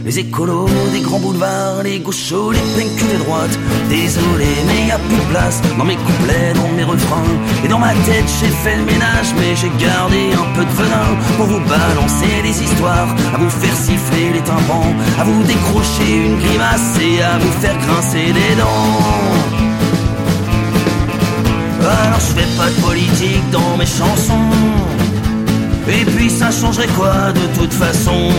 Les 0.08 0.20
écolos 0.20 0.70
des 0.94 1.02
grands 1.02 1.20
boulevards, 1.20 1.84
les 1.84 2.00
gauchos, 2.00 2.52
les 2.52 2.66
pencus 2.76 3.10
de 3.14 3.18
droite. 3.26 3.60
Désolé, 3.90 4.52
mais 4.66 4.88
y 4.88 4.92
a 4.92 4.98
plus 4.98 5.18
de 5.18 5.30
place 5.34 5.62
dans 5.78 5.84
mes 5.84 5.98
couplets, 5.98 6.54
dans 6.56 6.72
mes 6.78 6.86
refrains. 6.86 7.34
Et 7.66 7.68
dans 7.68 7.78
ma 7.78 7.94
tête, 8.08 8.30
j'ai 8.40 8.54
fait 8.64 8.78
le 8.78 8.86
ménage, 8.86 9.30
mais 9.38 9.54
j'ai 9.58 9.72
gardé 9.78 10.32
un 10.32 10.48
peu 10.56 10.64
de 10.64 10.74
venin 10.80 11.10
pour 11.36 11.48
vous 11.48 11.60
balancer 11.60 12.42
des 12.42 12.64
histoires, 12.64 13.10
à 13.36 13.38
vous 13.38 13.50
faire 13.50 13.76
siffler 13.76 14.32
les 14.34 14.42
tympans, 14.42 14.94
à 15.20 15.26
vous 15.26 15.44
décrocher 15.44 16.10
une 16.28 16.40
grimace 16.40 16.98
et 17.02 17.22
à 17.22 17.38
vous 17.38 17.52
faire 17.62 17.78
grincer 17.86 18.32
des 18.40 18.56
dents. 18.56 19.58
Alors 21.82 22.22
je 22.22 22.32
fais 22.38 22.58
pas 22.58 22.70
de 22.70 22.80
politique 22.82 23.50
dans 23.52 23.76
mes 23.76 23.86
chansons. 23.86 24.52
Et 25.90 26.06
puis 26.06 26.30
ça 26.30 26.50
changerait 26.50 26.94
quoi 26.98 27.34
de 27.34 27.60
toute 27.60 27.74
façon? 27.74 28.32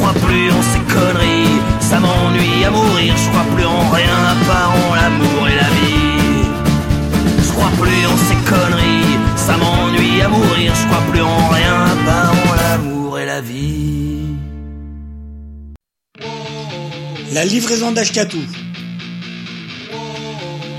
Crois 0.00 0.14
plus 0.14 0.50
en 0.50 0.62
ces 0.62 0.94
conneries, 0.94 1.60
ça 1.80 2.00
m'ennuie 2.00 2.64
à 2.64 2.70
mourir. 2.70 3.14
Je 3.16 3.28
crois 3.30 3.46
plus 3.54 3.66
en 3.66 3.90
rien 3.90 4.18
à 4.32 4.36
part 4.48 4.72
en 4.84 4.94
l'amour 4.94 5.48
et 5.48 5.56
la 5.64 5.70
vie. 5.78 6.44
Je 7.44 7.52
crois 7.52 7.72
plus 7.82 8.02
en 8.12 8.16
ces 8.28 8.40
conneries, 8.50 9.18
ça 9.36 9.56
m'ennuie 9.58 10.22
à 10.22 10.28
mourir. 10.28 10.72
Je 10.74 10.86
crois 10.86 11.04
plus 11.10 11.20
en 11.20 11.48
rien 11.48 11.76
à 11.92 11.96
part 12.06 12.34
en 12.48 12.54
l'amour 12.62 13.18
et 13.18 13.26
la 13.26 13.40
vie. 13.40 14.36
La 17.32 17.44
livraison 17.44 17.92
d'Ashkatou. 17.92 18.42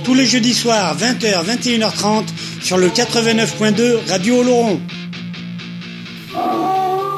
Tous 0.04 0.16
les 0.16 0.26
jeudis 0.26 0.56
soirs, 0.56 0.98
20h, 0.98 1.46
21h30, 1.46 2.26
sur 2.62 2.78
le 2.78 2.90
89.2 2.90 4.10
Radio 4.10 4.40
Oloron. 4.40 4.82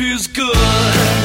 feels 0.00 0.26
good. 0.28 1.19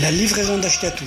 La 0.00 0.10
livraison 0.10 0.56
d'Achetatou. 0.58 1.04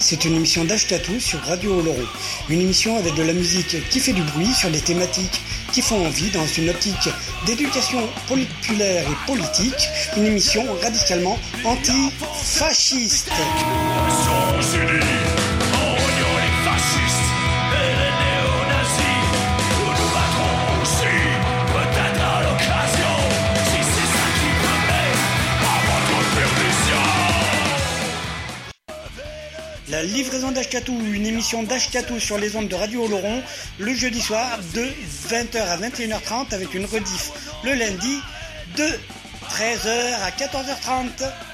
C'est 0.00 0.24
une 0.24 0.34
émission 0.34 0.64
d'Achetatou 0.64 1.20
sur 1.20 1.38
Radio 1.42 1.78
Oloron. 1.78 2.06
Une 2.48 2.60
émission 2.60 2.96
avec 2.96 3.14
de 3.14 3.22
la 3.22 3.32
musique 3.32 3.88
qui 3.90 4.00
fait 4.00 4.12
du 4.12 4.22
bruit 4.22 4.52
sur 4.52 4.70
des 4.70 4.80
thématiques 4.80 5.40
qui 5.72 5.82
font 5.82 6.04
envie 6.04 6.30
dans 6.30 6.46
une 6.46 6.70
optique 6.70 7.08
d'éducation 7.46 8.00
populaire 8.26 9.04
et 9.08 9.26
politique. 9.26 9.88
Une 10.16 10.26
émission 10.26 10.64
radicalement 10.82 11.38
anti 11.64 12.10
fasciste. 12.50 13.30
La 29.88 30.02
livraison 30.02 30.50
d'Ashkatou, 30.50 30.92
une 31.12 31.26
émission 31.26 31.62
d'Ashkatou 31.62 32.18
sur 32.18 32.36
les 32.38 32.56
ondes 32.56 32.68
de 32.68 32.74
Radio 32.74 33.04
Oloron, 33.04 33.42
le 33.78 33.94
jeudi 33.94 34.20
soir 34.20 34.58
de 34.74 34.88
20h 35.28 35.58
à 35.58 35.76
21h30 35.78 36.52
avec 36.52 36.74
une 36.74 36.84
rediff 36.84 37.30
le 37.64 37.74
lundi 37.74 38.18
de 38.76 38.86
13h 39.50 40.14
à 40.24 40.30
14h30. 40.30 41.49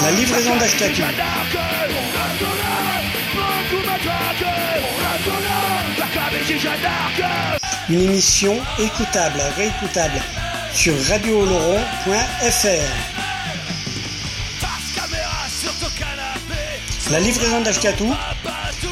La 0.00 0.10
livraison 0.12 0.56
d'Astaki. 0.56 1.02
Une 7.90 8.00
émission 8.00 8.58
écoutable, 8.78 9.42
réécoutable 9.56 10.22
sur 10.72 10.94
radiooloron.fr. 11.08 11.84
La 17.10 17.20
livraison 17.20 17.60
d'Ashkatou 17.60 18.14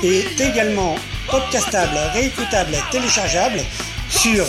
est 0.02 0.38
également 0.40 0.96
podcastable, 1.30 1.96
réécoutable, 2.12 2.76
téléchargeable 2.90 3.62
sur 4.10 4.44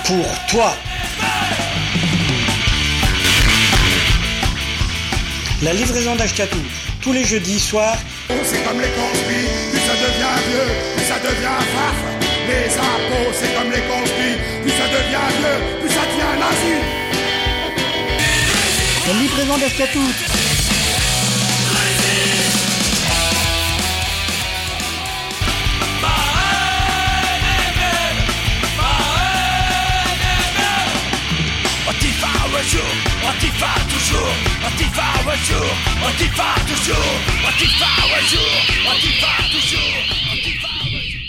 pour 0.05 0.27
toi. 0.49 0.75
La 5.63 5.73
livraison 5.73 6.17
d'Achetatou, 6.17 6.59
tous 7.01 7.13
les 7.13 7.25
jeudis 7.25 7.61
soirs. 7.61 7.97
Oh, 8.29 8.35
c'est 8.45 8.63
comme 8.65 8.81
les 8.81 8.89
conspires, 8.89 9.51
puis 9.73 9.81
ça 9.81 9.95
devient 9.95 10.39
vieux, 10.49 10.75
puis 10.97 11.07
ça 11.07 11.19
devient 11.19 11.61
faf. 11.73 11.97
Les 12.49 12.77
impôts, 12.77 13.33
c'est 13.33 13.55
comme 13.55 13.71
les 13.71 13.83
conspires, 13.83 14.39
puis 14.63 14.73
ça 14.73 14.87
devient 14.89 15.31
vieux, 15.39 15.81
puis 15.81 15.91
ça 15.91 16.01
devient 16.01 16.41
nazi. 16.41 16.77
La 19.07 19.15
livraison 19.15 19.59
d'Achetatou. 19.59 20.40
un 32.61 32.63
jour, 32.63 32.83
on 33.25 33.33
t'y 33.41 33.49
va 33.59 33.73
toujours, 33.89 34.35
on 34.67 34.71
t'y 34.77 34.85
va 34.95 35.03
un 35.33 35.37
jour, 35.47 35.71
on 36.05 36.13
t'y 36.19 36.27
va 36.37 36.55
toujours, 36.69 37.13
on 37.47 37.53
t'y 37.59 37.67
va 37.79 37.87
un 38.19 38.25
jour, 38.29 38.53
on 38.87 38.95
t'y 39.01 39.13
va 39.19 39.33
toujours, 39.51 39.97
on 40.31 40.37
t'y 40.37 40.53
va 40.59 40.69
un 40.69 40.91
jour. 40.91 41.21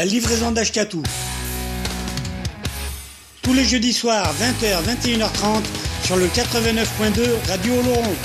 la 0.00 0.06
livraison 0.06 0.50
d'Ashkatou. 0.50 1.02
Tous 3.42 3.52
les 3.52 3.66
jeudis 3.66 3.92
soirs, 3.92 4.32
20h, 4.40 4.82
21h30, 4.96 5.62
sur 6.04 6.16
le 6.16 6.26
89.2 6.28 7.28
Radio 7.46 7.74
Oloron. 7.74 8.16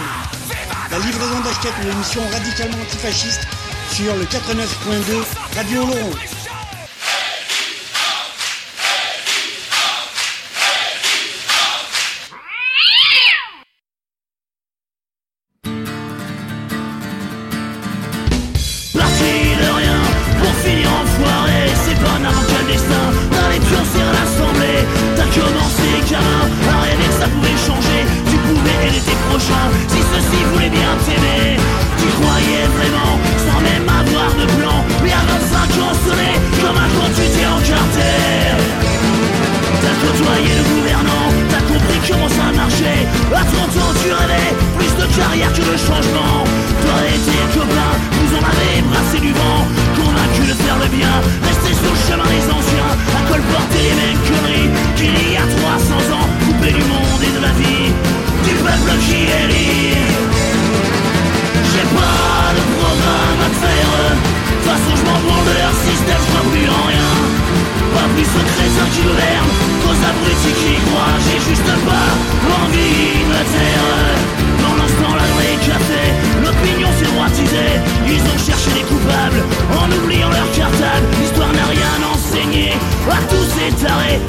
La 0.90 0.98
livraison 0.98 1.42
d'Ashkatou, 1.42 1.84
l'émission 1.86 2.24
radicalement 2.32 2.82
antifasciste, 2.82 3.46
sur 3.92 4.16
le 4.16 4.26
89.2 4.26 5.24
Radio 5.56 5.84
Oloron. 5.84 6.10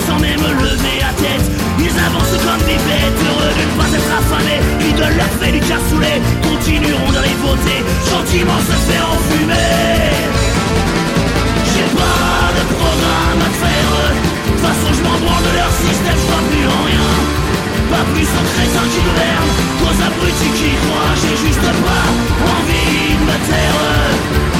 sans 0.06 0.18
même 0.18 0.40
lever 0.40 0.98
la 0.98 1.12
tête. 1.14 1.46
Ils 1.78 1.94
avancent 1.94 2.38
comme 2.42 2.62
des 2.66 2.80
bêtes, 2.86 3.18
heureux 3.22 3.52
de 3.54 3.64
ne 3.70 3.74
pas 3.78 3.90
être 3.94 4.12
affamés. 4.18 4.60
Ils 4.80 4.94
de 4.94 5.16
leur 5.18 5.32
fait 5.40 5.52
du 5.52 5.60
cassoulet, 5.60 6.18
continueront 6.42 7.12
de 7.12 7.18
rivoter 7.18 7.78
Gentiment 8.10 8.58
se 8.58 8.76
faire 8.88 9.06
enfumer. 9.14 10.10
J'ai 11.70 11.88
pas 11.94 12.50
de 12.56 12.64
programme 12.74 13.40
à 13.46 13.50
faire. 13.62 13.90
De 13.94 14.50
toute 14.50 14.60
façon 14.60 14.90
je 14.90 15.02
m'en 15.06 15.18
branle 15.22 15.44
de 15.46 15.54
leur 15.58 15.70
système, 15.70 16.18
je 16.18 16.28
plus 16.50 16.66
en 16.66 16.82
rien. 16.90 17.08
Pas 17.90 18.04
plus 18.12 18.26
en 18.26 18.44
crétin 18.54 18.84
qui 18.90 19.00
gouverne, 19.06 19.50
qu'aux 19.78 19.98
abrutis 20.02 20.52
qui 20.58 20.70
croient 20.82 21.14
J'ai 21.20 21.36
juste 21.46 21.68
pas 21.86 22.06
envie 22.42 23.14
de 23.14 23.24
me 23.24 23.38
taire. 23.46 24.53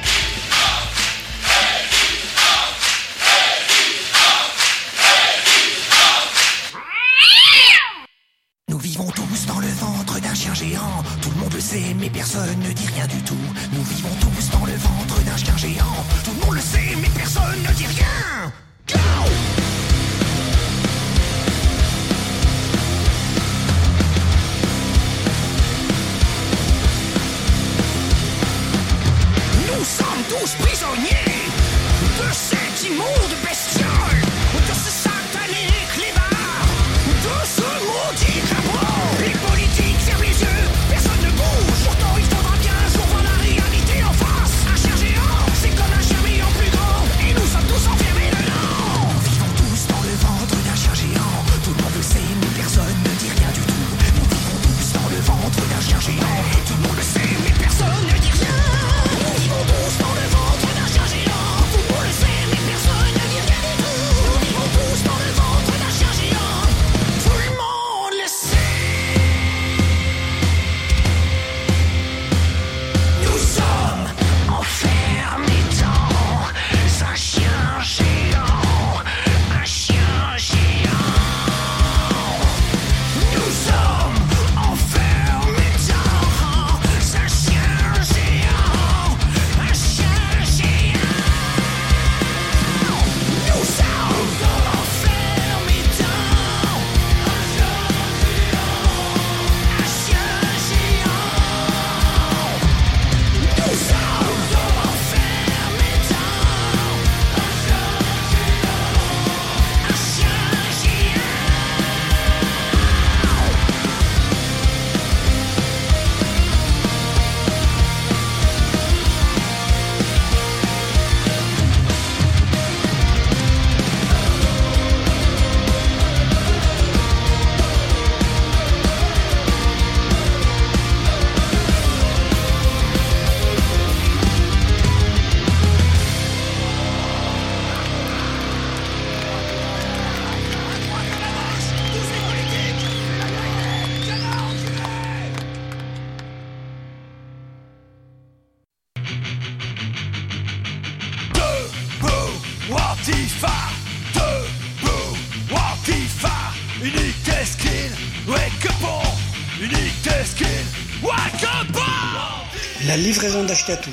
Livraison 163.04 163.44
d'Ashkatou. 163.44 163.92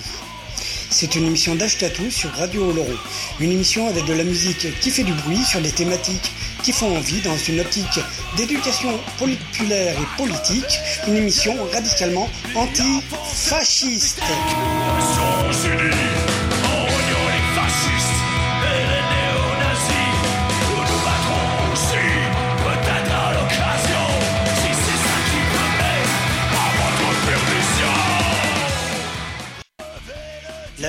C'est 0.88 1.16
une 1.16 1.26
émission 1.26 1.56
d'Ashkatou 1.56 2.10
sur 2.10 2.30
Radio 2.30 2.70
Oloron. 2.70 2.96
Une 3.40 3.50
émission 3.50 3.88
avec 3.88 4.04
de 4.04 4.12
la 4.12 4.22
musique 4.22 4.68
qui 4.80 4.90
fait 4.90 5.02
du 5.02 5.12
bruit 5.12 5.44
sur 5.44 5.60
des 5.60 5.72
thématiques 5.72 6.30
qui 6.62 6.70
font 6.70 6.96
envie 6.96 7.20
dans 7.22 7.36
une 7.36 7.58
optique 7.58 7.98
d'éducation 8.36 9.00
populaire 9.18 9.96
et 9.98 10.16
politique. 10.16 10.78
Une 11.08 11.16
émission 11.16 11.56
radicalement 11.72 12.28
antifasciste. 12.54 14.22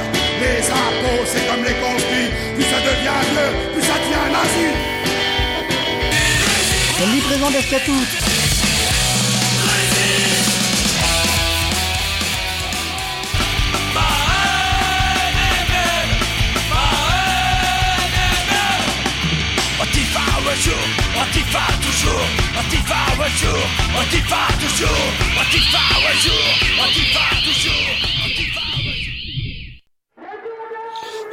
Les 0.41 0.71
impôts, 0.85 1.25
c'est 1.25 1.47
comme 1.47 1.63
les 1.63 1.75
conspires, 1.75 2.33
plus 2.57 2.65
ça 2.65 2.81
devient 2.81 3.23
vieux, 3.31 3.73
plus 3.73 3.83
ça 3.83 3.95
devient 4.03 4.33
nazi. 4.33 4.69
La 6.99 7.07
livraison 7.07 7.51
d'Ashkatou. 7.51 8.32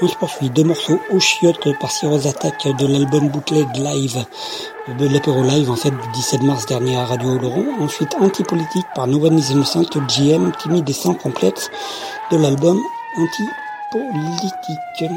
On 0.01 0.07
se 0.07 0.15
poursuit 0.15 0.49
deux 0.49 0.63
morceaux 0.63 0.99
au 1.11 1.19
chiottes 1.19 1.77
par 1.79 1.91
Syros 1.91 2.25
Attack 2.25 2.67
de 2.77 2.87
l'album 2.87 3.27
Bootleg 3.27 3.67
Live, 3.75 4.25
de 4.97 5.07
l'apéro 5.07 5.43
live 5.43 5.69
en 5.69 5.75
fait 5.75 5.91
du 5.91 6.07
17 6.13 6.43
mars 6.43 6.65
dernier 6.65 6.95
à 6.95 7.05
Radio 7.05 7.31
Oloron. 7.31 7.65
Ensuite 7.81 8.15
Antipolitique 8.21 8.85
par 8.95 9.07
No 9.07 9.25
One 9.25 9.37
is 9.37 9.51
Innocent 9.51 9.89
GM, 10.07 10.51
timide 10.61 10.89
et 10.89 10.93
sans 10.93 11.13
complexe 11.13 11.69
de 12.31 12.37
l'album 12.37 12.79
Antipolitique. 13.17 15.11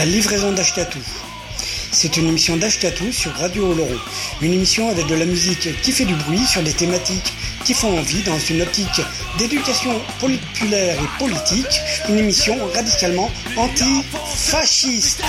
La 0.00 0.06
livraison 0.06 0.50
d'Ashkatou. 0.52 0.98
C'est 1.92 2.16
une 2.16 2.28
émission 2.28 2.56
d'Ashkatou 2.56 3.12
sur 3.12 3.34
Radio 3.34 3.70
Oloron. 3.70 3.98
Une 4.40 4.54
émission 4.54 4.88
avec 4.88 5.06
de 5.08 5.14
la 5.14 5.26
musique 5.26 5.78
qui 5.82 5.92
fait 5.92 6.06
du 6.06 6.14
bruit 6.14 6.46
sur 6.46 6.62
des 6.62 6.72
thématiques 6.72 7.34
qui 7.66 7.74
font 7.74 7.98
envie 7.98 8.22
dans 8.22 8.38
une 8.38 8.62
optique 8.62 9.02
d'éducation 9.36 9.92
populaire 10.18 10.96
et 10.98 11.18
politique. 11.18 11.82
Une 12.08 12.16
émission 12.16 12.56
radicalement 12.74 13.30
antifasciste. 13.58 15.22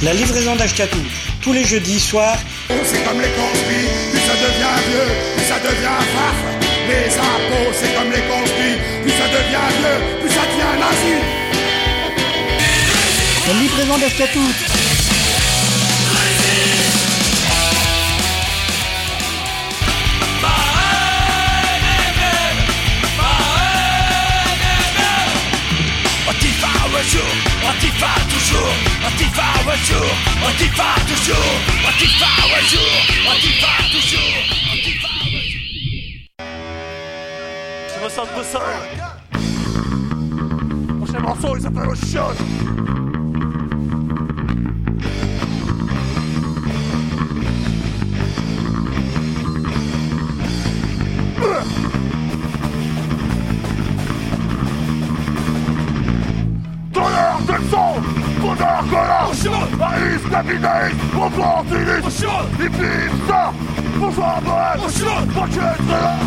La 0.02 0.14
livraison 0.14 0.56
d'Ashkatou, 0.56 0.98
tous 1.42 1.52
les 1.52 1.64
jeudis 1.64 2.00
soirs 2.00 2.38
C'est 2.84 3.04
comme 3.04 3.20
les 3.20 3.28
conspires, 3.28 3.90
plus 4.10 4.20
ça 4.20 4.32
devient 4.32 4.78
vieux, 4.88 5.14
plus 5.36 5.44
ça 5.44 5.58
devient 5.58 6.00
farf. 6.14 6.36
Les 6.88 7.18
impôts, 7.18 7.72
c'est 7.78 7.94
comme 7.94 8.10
les 8.10 8.22
conspires, 8.22 8.78
plus 9.02 9.12
ça 9.12 9.28
devient 9.28 9.68
vieux, 9.78 10.20
plus 10.20 10.30
ça 10.30 10.42
devient 10.50 10.74
nazi. 10.80 11.14
La 13.46 13.54
livraison 13.60 13.98
d'Ashkatou. 13.98 14.87
Antifa 27.68 28.12
toujours, 28.30 28.74
Antifa 29.06 29.48
un 29.60 29.76
jour, 29.84 30.10
Antifa 30.42 30.90
toujours, 31.06 31.54
Antifa 31.86 32.30
un 32.56 32.64
jour, 32.70 32.94
Antifa 33.30 33.72
toujours, 33.92 34.34
Antifa 34.72 35.12
un 35.24 35.42
jour. 35.44 35.66
Je. 37.88 38.68
Prochain 40.98 41.20
morceau, 41.20 41.56
il 41.56 41.62
s'appelle 41.62 41.88
collant, 58.84 59.30
arrive 59.80 60.30
capitaliste, 60.30 60.96
opportuniste, 61.16 62.26
hippie, 62.60 63.08
star, 63.24 63.52
bonsoir 63.98 64.40
bohème, 64.42 64.80
enculé 64.84 65.24
de 65.26 65.32
traîneur, 65.32 66.18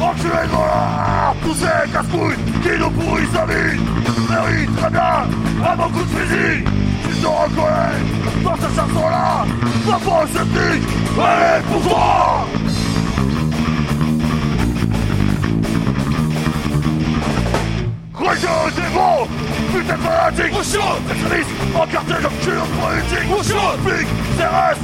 enculé 0.00 0.42
de 0.42 0.50
voleur, 0.50 1.34
tous 1.42 1.54
ces 1.54 1.90
casse-couilles 1.92 2.36
qui 2.62 2.78
nous 2.78 2.90
pourrissent 2.90 3.34
la 3.34 3.46
vie, 3.46 3.80
méritent 4.28 4.76
très 4.76 4.90
bien 4.90 5.24
un 5.64 5.76
bon 5.76 5.88
coup 5.88 6.04
de 6.04 6.08
fusil, 6.16 6.64
tu 7.02 7.16
te 7.20 7.26
reconnais 7.26 8.44
dans 8.44 8.56
cette 8.56 8.76
chanson-là, 8.76 9.44
ma 9.86 9.98
folle 9.98 10.28
sceptique, 10.28 10.88
elle 11.16 11.58
est 11.58 11.62
pour 11.72 11.82
toi 11.82 12.46
Religieux 18.14 18.48
des 18.74 18.94
gros, 18.94 19.28
putain 19.80 19.96
de 19.96 20.02
fanatique 20.02 20.54
Extrémiste, 20.56 21.50
encarté 21.74 22.14
comme 22.22 22.32
culture 22.38 22.66
politique. 22.80 23.26
Flic, 23.84 24.08
CRS, 24.38 24.78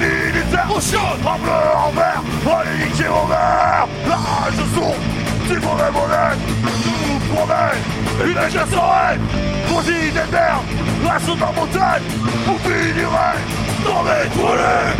les 0.00 0.32
militaires 0.32 0.68
En 0.70 1.38
bleu, 1.38 1.52
en 1.76 1.90
vert, 1.92 2.22
en 2.46 2.62
niquer 2.84 3.08
vos 3.08 3.26
mères 3.26 3.88
La 4.08 4.16
rage 4.16 4.56
de 4.56 4.66
son, 4.74 4.94
du 5.48 5.60
mauvais 5.60 5.86
une 8.24 8.38
légère 8.38 8.68
soirée 8.68 9.18
Vos 9.68 9.82
idées 9.82 10.10
de 10.10 10.32
merde, 10.32 10.64
restent 11.04 11.38
dans 11.38 11.52
mon 11.52 11.66
tête 11.66 12.02
Vous 12.46 12.58
finirez 12.58 13.36
dans 13.84 14.02
mes 14.02 14.28
toilettes 14.34 14.95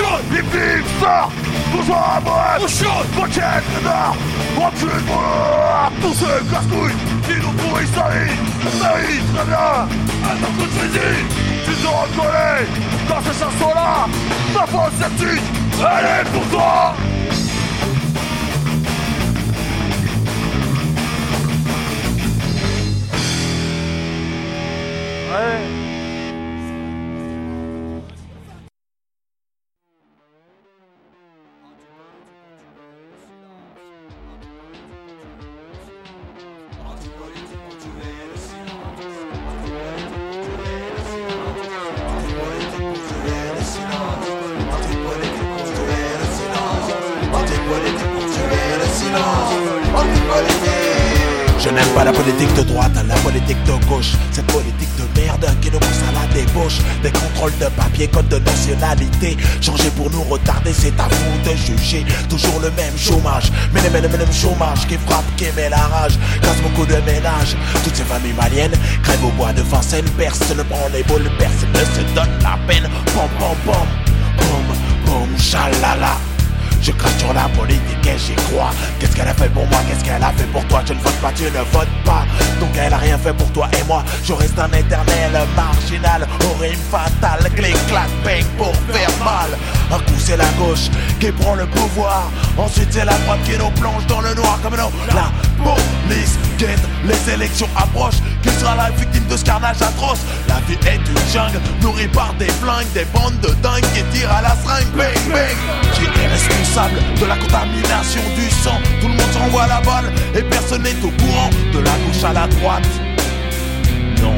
opportuniste, 0.00 0.32
hippie, 0.32 0.84
star, 0.98 1.30
bourgeois 1.72 2.20
bohème, 2.24 2.66
pocket 3.16 3.62
de 3.74 3.84
nord, 3.84 4.16
enculé 4.56 4.92
de 4.92 5.06
voleur, 5.06 5.92
tous 6.00 6.14
ces 6.14 6.50
casse-couilles 6.50 6.96
qui 7.26 7.40
nous 7.40 7.52
pourrissent 7.52 7.96
la 7.96 8.08
vie, 8.10 8.36
méritent 8.80 9.34
très 9.34 9.44
bien. 9.44 9.88
Un 10.24 10.36
coup 10.56 10.62
de 10.62 10.70
fusil, 10.70 11.24
tu 11.64 11.72
te 11.72 11.86
reconnais 11.86 12.66
dans 13.08 13.22
ces 13.22 13.38
chansons-là, 13.38 14.06
ma 14.54 14.66
fausse 14.66 14.92
sceptique, 14.98 15.42
elle 15.78 16.06
est 16.06 16.30
pour 16.30 16.46
toi. 16.48 16.94
Ouais. 25.32 25.75
Je 51.66 51.72
n'aime 51.72 51.88
pas 51.96 52.04
la 52.04 52.12
politique 52.12 52.54
de 52.54 52.62
droite, 52.62 52.92
la 53.08 53.14
politique 53.16 53.60
de 53.64 53.72
gauche. 53.86 54.12
Cette 54.30 54.46
politique 54.46 54.88
de 54.98 55.20
merde 55.20 55.46
qui 55.60 55.68
nous 55.68 55.80
pousse 55.80 56.02
à 56.08 56.12
la 56.12 56.32
débauche. 56.32 56.78
Des 57.02 57.10
contrôles 57.10 57.58
de 57.58 57.66
papier, 57.66 58.06
code 58.06 58.28
de 58.28 58.38
nationalité. 58.38 59.36
Changer 59.60 59.90
pour 59.96 60.08
nous 60.12 60.22
retarder, 60.22 60.72
c'est 60.72 60.98
à 61.00 61.08
vous 61.08 61.50
de 61.50 61.56
juger. 61.56 62.06
Toujours 62.28 62.60
le 62.60 62.70
même 62.70 62.96
chômage, 62.96 63.50
mais 63.74 63.80
le 63.82 63.90
même, 63.90 64.10
même 64.10 64.32
chômage 64.32 64.86
Qui 64.86 64.96
frappe, 65.06 65.24
qui 65.36 65.46
met 65.56 65.68
la 65.68 65.78
rage, 65.78 66.18
casse 66.40 66.60
beaucoup 66.62 66.86
de 66.86 67.00
ménages. 67.00 67.56
Toutes 67.82 67.96
ces 67.96 68.04
familles 68.04 68.34
maliennes 68.34 68.78
crèvent 69.02 69.24
au 69.24 69.30
bois 69.30 69.52
de 69.52 69.62
Vincennes. 69.62 70.08
Personne 70.16 70.58
ne 70.58 70.62
prend 70.62 70.88
les 70.92 71.02
boules, 71.02 71.28
personne 71.36 71.72
ne 71.72 71.78
se 71.78 72.14
donne 72.14 72.30
la 72.42 72.56
peine. 72.68 72.88
Pom 73.06 73.28
pom 73.40 73.56
pom, 73.64 73.86
pom 74.36 74.76
pom, 75.04 75.28
chalala 75.38 76.16
je 76.86 76.92
crache 76.92 77.18
sur 77.18 77.32
la 77.32 77.48
politique 77.48 78.06
et 78.06 78.16
j'y 78.16 78.34
crois? 78.46 78.70
Qu'est-ce 78.98 79.16
qu'elle 79.16 79.26
a 79.26 79.34
fait 79.34 79.48
pour 79.48 79.66
moi, 79.66 79.78
qu'est-ce 79.88 80.04
qu'elle 80.04 80.22
a 80.22 80.30
fait 80.30 80.46
pour 80.52 80.64
toi? 80.66 80.82
Tu 80.86 80.94
ne 80.94 81.00
votes 81.00 81.20
pas, 81.20 81.32
tu 81.32 81.44
ne 81.44 81.50
votes 81.50 81.96
pas. 82.04 82.24
Donc 82.60 82.70
elle 82.78 82.92
a 82.92 82.98
rien 82.98 83.18
fait 83.18 83.32
pour 83.32 83.50
toi 83.52 83.68
et 83.72 83.82
moi. 83.84 84.04
Je 84.22 84.32
reste 84.32 84.58
un 84.58 84.68
éternel 84.68 85.32
marginal. 85.56 86.28
Au 86.44 86.60
rime 86.60 86.78
fatal, 86.90 87.50
clic 87.56 87.76
clac 87.88 88.08
bang 88.24 88.44
pour 88.56 88.74
faire 88.92 89.10
mal. 89.24 89.58
Un 89.90 89.98
coup 89.98 90.18
c'est 90.18 90.36
la 90.36 90.48
gauche 90.58 90.88
qui 91.18 91.32
prend 91.32 91.56
le 91.56 91.66
pouvoir. 91.66 92.30
Ensuite 92.56 92.92
c'est 92.92 93.04
la 93.04 93.18
droite 93.18 93.40
qui 93.44 93.58
nous 93.58 93.70
plonge 93.70 94.06
dans 94.06 94.20
le 94.20 94.34
noir 94.34 94.58
comme 94.62 94.76
nous 94.76 95.14
La 95.14 95.32
police. 95.56 96.38
Guette, 96.58 96.80
les 97.04 97.32
élections 97.32 97.68
approchent. 97.76 98.20
Qui 98.42 98.50
sera 98.50 98.74
la 98.76 98.90
victime 98.90 99.26
de 99.28 99.36
ce 99.36 99.44
carnage 99.44 99.80
atroce? 99.82 100.20
La 100.48 100.60
vie 100.66 100.78
est 100.86 100.96
une 100.96 101.32
jungle 101.32 101.60
nourrie 101.82 102.08
par 102.08 102.32
des 102.34 102.48
flingues 102.48 102.90
Des 102.94 103.04
bandes 103.06 103.38
de 103.40 103.52
dingues 103.62 103.84
qui 103.94 104.02
tirent 104.16 104.32
à 104.32 104.42
la 104.42 104.56
seringue. 104.56 104.86
Bang 104.96 105.32
bang. 105.32 105.56
Qui 105.94 106.04
est 106.04 106.26
responsable 106.26 106.98
de 107.20 107.26
la 107.26 107.36
contamination 107.36 108.22
du 108.34 108.50
sang. 108.50 108.78
Tout 109.00 109.08
le 109.08 109.14
monde 109.14 109.32
s'envoie 109.32 109.66
la 109.66 109.80
balle 109.80 110.12
et 110.34 110.42
personne 110.42 110.82
n'est 110.82 111.04
au 111.04 111.10
courant 111.10 111.50
De 111.72 111.78
la 111.78 111.90
gauche 111.90 112.24
à 112.24 112.32
la 112.32 112.46
droite. 112.46 112.88
Non, 114.22 114.34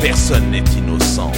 personne 0.00 0.50
n'est 0.50 0.64
innocent 0.76 1.32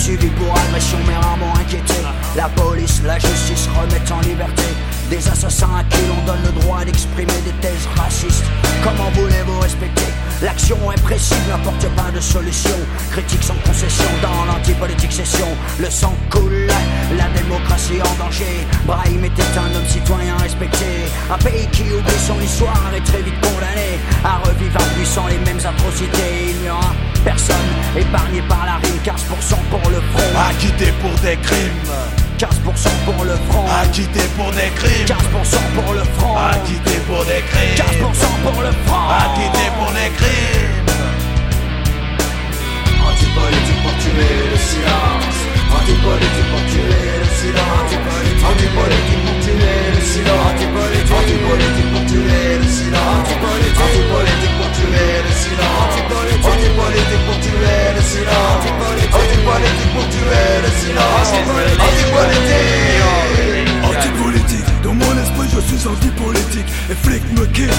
Poursuivi 0.00 0.28
pour 0.28 0.58
agression 0.58 0.96
mais 1.06 1.14
rarement 1.14 1.52
inquiété. 1.60 1.92
La 2.34 2.48
police, 2.48 3.02
la 3.04 3.18
justice 3.18 3.68
remettent 3.78 4.10
en 4.10 4.20
liberté. 4.22 4.62
Des 5.10 5.28
assassins 5.28 5.68
à 5.78 5.84
qui 5.84 6.00
l'on 6.06 6.24
donne 6.24 6.42
le 6.42 6.58
droit 6.58 6.82
d'exprimer 6.86 7.38
des 7.44 7.52
thèses 7.60 7.86
racistes. 7.96 8.46
Comment 8.82 9.10
voulez-vous 9.10 9.60
respecter 9.60 10.06
L'action 10.40 10.78
précise, 11.02 11.36
n'apporte 11.50 11.86
pas 11.96 12.10
de 12.14 12.20
solution. 12.20 12.74
Critique 13.10 13.42
sans 13.42 13.56
concession 13.56 14.06
dans 14.22 14.46
l'antipolitique 14.46 15.12
session. 15.12 15.48
Le 15.78 15.90
sang 15.90 16.14
coule, 16.30 16.66
la 17.18 17.28
démocratie 17.38 18.00
en 18.00 18.24
danger. 18.24 18.66
Brahim 18.86 19.22
était 19.22 19.58
un 19.58 19.76
homme 19.76 19.86
citoyen 19.86 20.34
respecté. 20.38 21.10
Un 21.30 21.36
pays 21.36 21.68
qui 21.72 21.82
oublie 21.82 22.20
son 22.26 22.40
histoire 22.40 22.90
est 22.96 23.04
très 23.04 23.20
vite 23.20 23.38
condamné 23.42 24.00
À 24.24 24.38
revivre 24.48 24.80
impuissant 24.80 25.26
les 25.26 25.38
mêmes 25.40 25.60
atrocités. 25.62 26.54
Il 26.54 26.62
n'y 26.62 26.70
aura 26.70 26.94
personne 27.24 27.56
épargné 27.96 28.42
par 28.48 28.64
la 28.66 28.76
rime. 28.82 28.98
15% 29.04 29.56
pour 29.70 29.90
le 29.90 30.00
front. 30.12 30.30
Acquitté 30.48 30.92
pour 31.00 31.12
des 31.20 31.36
crimes. 31.36 31.80
15% 32.38 32.46
pour 33.04 33.24
le 33.24 33.36
front. 33.48 33.66
Acquitté 33.82 34.20
pour 34.36 34.50
des 34.52 34.70
crimes. 34.76 35.06
15% 35.06 35.16
pour 35.74 35.92
le 35.94 36.04
front. 36.16 36.36
Acquitté 36.36 36.96
pour 37.06 37.24
des 37.24 37.42
crimes. 37.50 37.76
15% 37.76 38.52
pour 38.52 38.62
le 38.62 38.72
front. 38.86 39.08
Acquitté 39.08 39.64
pour 39.78 39.90
des 39.92 40.10
crimes. 40.16 40.88
Antipolitique 43.04 43.80
pour 43.82 43.96
tuer 44.02 44.36
le 44.52 44.58
silence. 44.58 45.36
Antipolitique 45.70 46.48
pour 46.50 46.64
tuer 46.70 47.12
le 47.20 47.28
silence. 47.40 47.92
Antipolitique 48.50 49.22
pour 49.24 49.36
tuer 49.44 49.80
le 49.94 50.00
silence. 50.00 50.40
Antipolitique 50.50 51.90
pour 51.92 52.04
tuer 52.06 52.58
le 52.58 52.68
silence. 52.68 53.28
Antipolitique 53.30 54.56
pour 54.58 54.70
tuer 54.72 55.12
le 55.18 55.28
silence 55.28 55.29
silence 55.40 55.94
Anti-politique 56.44 57.24
pour 57.26 57.38
tuer 57.40 57.80
le 57.96 58.02
silence 58.02 58.60
Anti-politique 59.12 59.92
pour 59.94 60.06
tuer 60.08 60.48
le 60.64 60.70
silence 60.80 61.28
Anti-politique 61.32 62.60
Anti-politique 63.84 64.70
dans 64.82 64.94
mon 64.94 65.19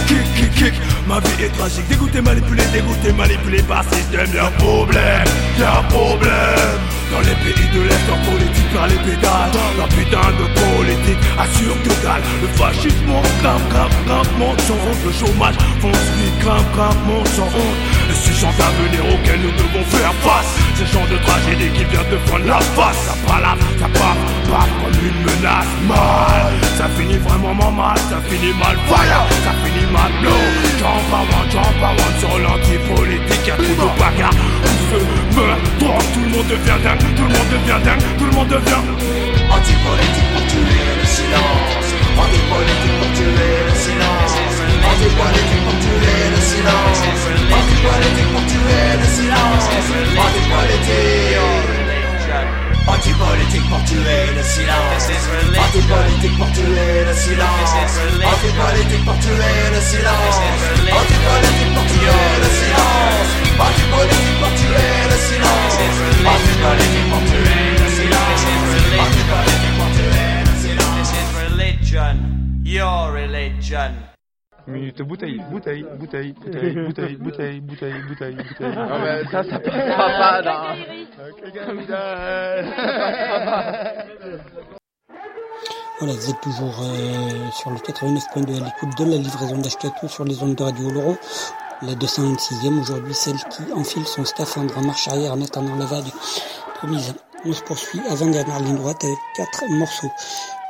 kick, 0.08 0.26
kick, 0.36 0.52
kick. 0.56 0.74
Ma 1.08 1.20
vie 1.20 1.44
est 1.44 1.58
tragique, 1.58 1.88
dégoûté, 1.88 2.22
manipulé, 2.22 2.64
dégoûté, 2.74 3.12
manipulé 3.14 3.62
par 3.64 3.84
système. 3.84 4.34
Y'a 4.34 4.48
un 4.48 4.52
problème, 4.52 5.26
y'a 5.60 5.80
un 5.80 5.84
problème. 5.84 6.80
Dans 7.12 7.20
les 7.20 7.36
pays 7.44 7.68
de 7.76 7.82
l'Est, 7.82 8.08
en 8.08 8.32
politique 8.32 8.72
par 8.74 8.88
les 8.88 8.96
pédales 8.96 9.52
La 9.78 9.86
putain 9.88 10.32
de 10.32 10.48
politique 10.56 11.20
assure 11.38 11.76
que 11.84 11.94
dalle. 12.02 12.24
Le 12.42 12.48
fascisme 12.56 13.12
grimpe, 13.44 13.68
grimpe, 13.70 13.92
grimpe, 14.08 14.32
monte. 14.40 14.62
Sans 14.62 14.80
honte 14.80 15.04
Le 15.04 15.12
chômage 15.12 15.56
fonce 15.82 16.08
vite, 16.16 16.40
grimpe, 16.40 16.72
grimpe, 16.74 17.02
monte. 17.08 17.28
Sans 17.36 17.52
honte 17.52 17.80
Et 18.10 18.16
ces 18.16 18.34
gens 18.40 18.54
d'avenir 18.56 19.04
auxquels 19.12 19.42
nous 19.42 19.52
devons 19.52 19.84
faire 19.92 20.14
face. 20.24 20.56
Ces 20.78 20.88
gens 20.88 21.06
de 21.12 21.18
tragédie 21.28 21.72
qui 21.76 21.84
viennent 21.84 22.12
de 22.12 22.18
prendre 22.30 22.46
la 22.46 22.62
face. 22.80 23.02
Ça 23.08 23.16
palave, 23.28 23.60
ça 23.78 23.90
part, 24.00 24.20
part 24.50 24.72
comme 24.80 25.00
une 25.04 25.20
menace. 25.28 25.72
Mal, 25.88 26.48
ça 26.78 26.88
finit 26.96 27.20
vraiment 27.28 27.54
mal, 27.54 27.71
ça 28.10 28.20
finit 28.28 28.54
mal 28.54 28.76
Fire, 28.88 29.26
ça 29.44 29.52
finit 29.64 29.88
mal 29.92 30.12
blow. 30.22 30.42
Jump 30.80 31.14
around, 31.14 31.52
jump 31.52 31.84
around 31.84 32.16
sur 32.20 32.38
l'anti-politique 32.40 33.48
Y'a 33.48 33.56
trop 33.56 33.64
de 33.64 34.00
bagarre, 34.00 34.36
tout 34.64 34.80
se 34.90 35.40
meurt, 35.40 35.60
drogue, 35.80 36.08
tout 36.14 36.20
le 36.22 36.30
monde 36.30 36.48
devient 36.48 36.80
dingue 36.84 37.00
tout 37.16 37.24
le 37.24 37.30
monde 37.30 37.50
devient 37.52 37.82
dingue, 37.86 38.04
tout 38.18 38.26
le 38.26 38.32
monde 38.32 38.48
devient 38.50 38.84
Antipolitique 39.52 40.30
pour 40.34 40.44
tuer 40.48 40.82
le 41.00 41.06
silence 41.06 41.88
Antipolitique 42.18 42.91
Antipolitique 58.72 59.04
pour 59.04 59.14
pour 59.14 59.20
tuer 59.20 59.68
le 59.74 59.82
silence 59.82 60.40
pour 60.88 61.04
tuer 61.08 61.40
le 61.42 62.48
silence 62.56 63.32
pour 63.60 63.72
tuer 63.76 64.88
le 65.12 65.18
silence 65.20 65.76
pour 67.10 67.22
tuer 67.28 67.60
le 67.78 67.88
silence 67.90 68.32
This 71.02 71.12
is 71.12 71.30
religion, 71.36 72.16
your 72.64 73.12
religion. 73.12 73.92
Minute 74.68 75.02
bouteille, 75.02 75.42
bouteille, 75.50 75.84
bouteille, 75.98 76.34
bouteille, 76.34 76.76
bouteille, 76.76 77.16
bouteille, 77.18 77.60
bouteille, 77.60 78.02
bouteille, 78.08 78.36
bouteille. 78.36 78.76
Ça, 79.32 79.44
ça 79.44 79.60
pas. 79.60 80.76
Voilà, 86.02 86.16
vous 86.16 86.32
êtes 86.32 86.42
toujours 86.42 86.82
euh, 86.82 87.52
sur 87.52 87.70
le 87.70 87.78
89.2 87.78 88.60
à 88.60 88.66
l'écoute 88.66 88.98
de 88.98 89.06
la 89.06 89.18
livraison 89.18 89.60
d'Ashkatou 89.60 90.08
sur 90.08 90.26
les 90.26 90.42
ondes 90.42 90.56
de 90.56 90.64
Radio 90.64 90.90
Laurent. 90.90 91.16
La 91.84 91.94
226e 91.94 92.80
aujourd'hui, 92.80 93.14
celle 93.14 93.36
qui 93.36 93.72
enfile 93.72 94.08
son 94.08 94.26
scaphandre 94.26 94.76
en 94.80 94.82
marche 94.82 95.08
arrière 95.08 95.34
en 95.34 95.42
attendant 95.44 95.76
la 95.76 95.86
vague 95.86 96.12
promise. 96.74 97.14
On 97.44 97.54
se 97.54 97.64
poursuit 97.64 98.02
avant-dernière 98.08 98.60
ligne 98.60 98.76
droite 98.76 99.04
avec 99.04 99.18
quatre 99.36 99.64
morceaux. 99.70 100.12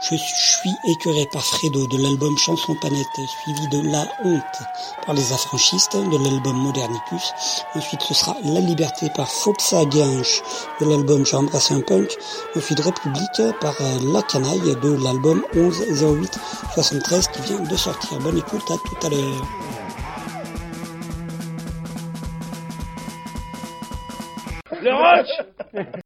Je 0.09 0.15
suis 0.15 0.74
écœuré 0.88 1.28
par 1.32 1.43
Fredo 1.43 1.86
de 1.86 2.01
l'album 2.01 2.38
Chanson 2.38 2.76
Panette, 2.82 3.05
suivi 3.28 3.67
de 3.67 3.91
La 3.91 4.07
Honte 4.24 4.63
par 5.05 5.13
les 5.13 5.34
affranchistes 5.34 5.97
de 5.97 6.17
l'album 6.17 6.55
Modernicus. 6.55 7.34
Ensuite, 7.76 8.01
ce 8.01 8.13
sera 8.13 8.38
La 8.45 8.61
Liberté 8.61 9.09
par 9.13 9.30
Foxa 9.30 9.84
Guinche 9.86 10.41
de 10.80 10.86
l'album 10.89 11.26
J'ai 11.26 11.36
embrassé 11.36 11.74
un 11.74 11.82
punk. 11.82 12.09
Ensuite, 12.55 12.80
République 12.80 13.41
par 13.59 13.76
euh, 13.82 14.13
La 14.13 14.22
Canaille 14.24 14.76
de 14.82 15.03
l'album 15.03 15.43
11 15.53 16.01
08 16.01 16.39
73 16.74 17.28
qui 17.28 17.41
vient 17.41 17.59
de 17.59 17.76
sortir. 17.76 18.17
Bonne 18.19 18.38
écoute, 18.38 18.72
à 18.72 18.78
tout 18.78 19.05
à 19.05 19.09
l'heure. 19.09 19.45
Roche 24.84 25.97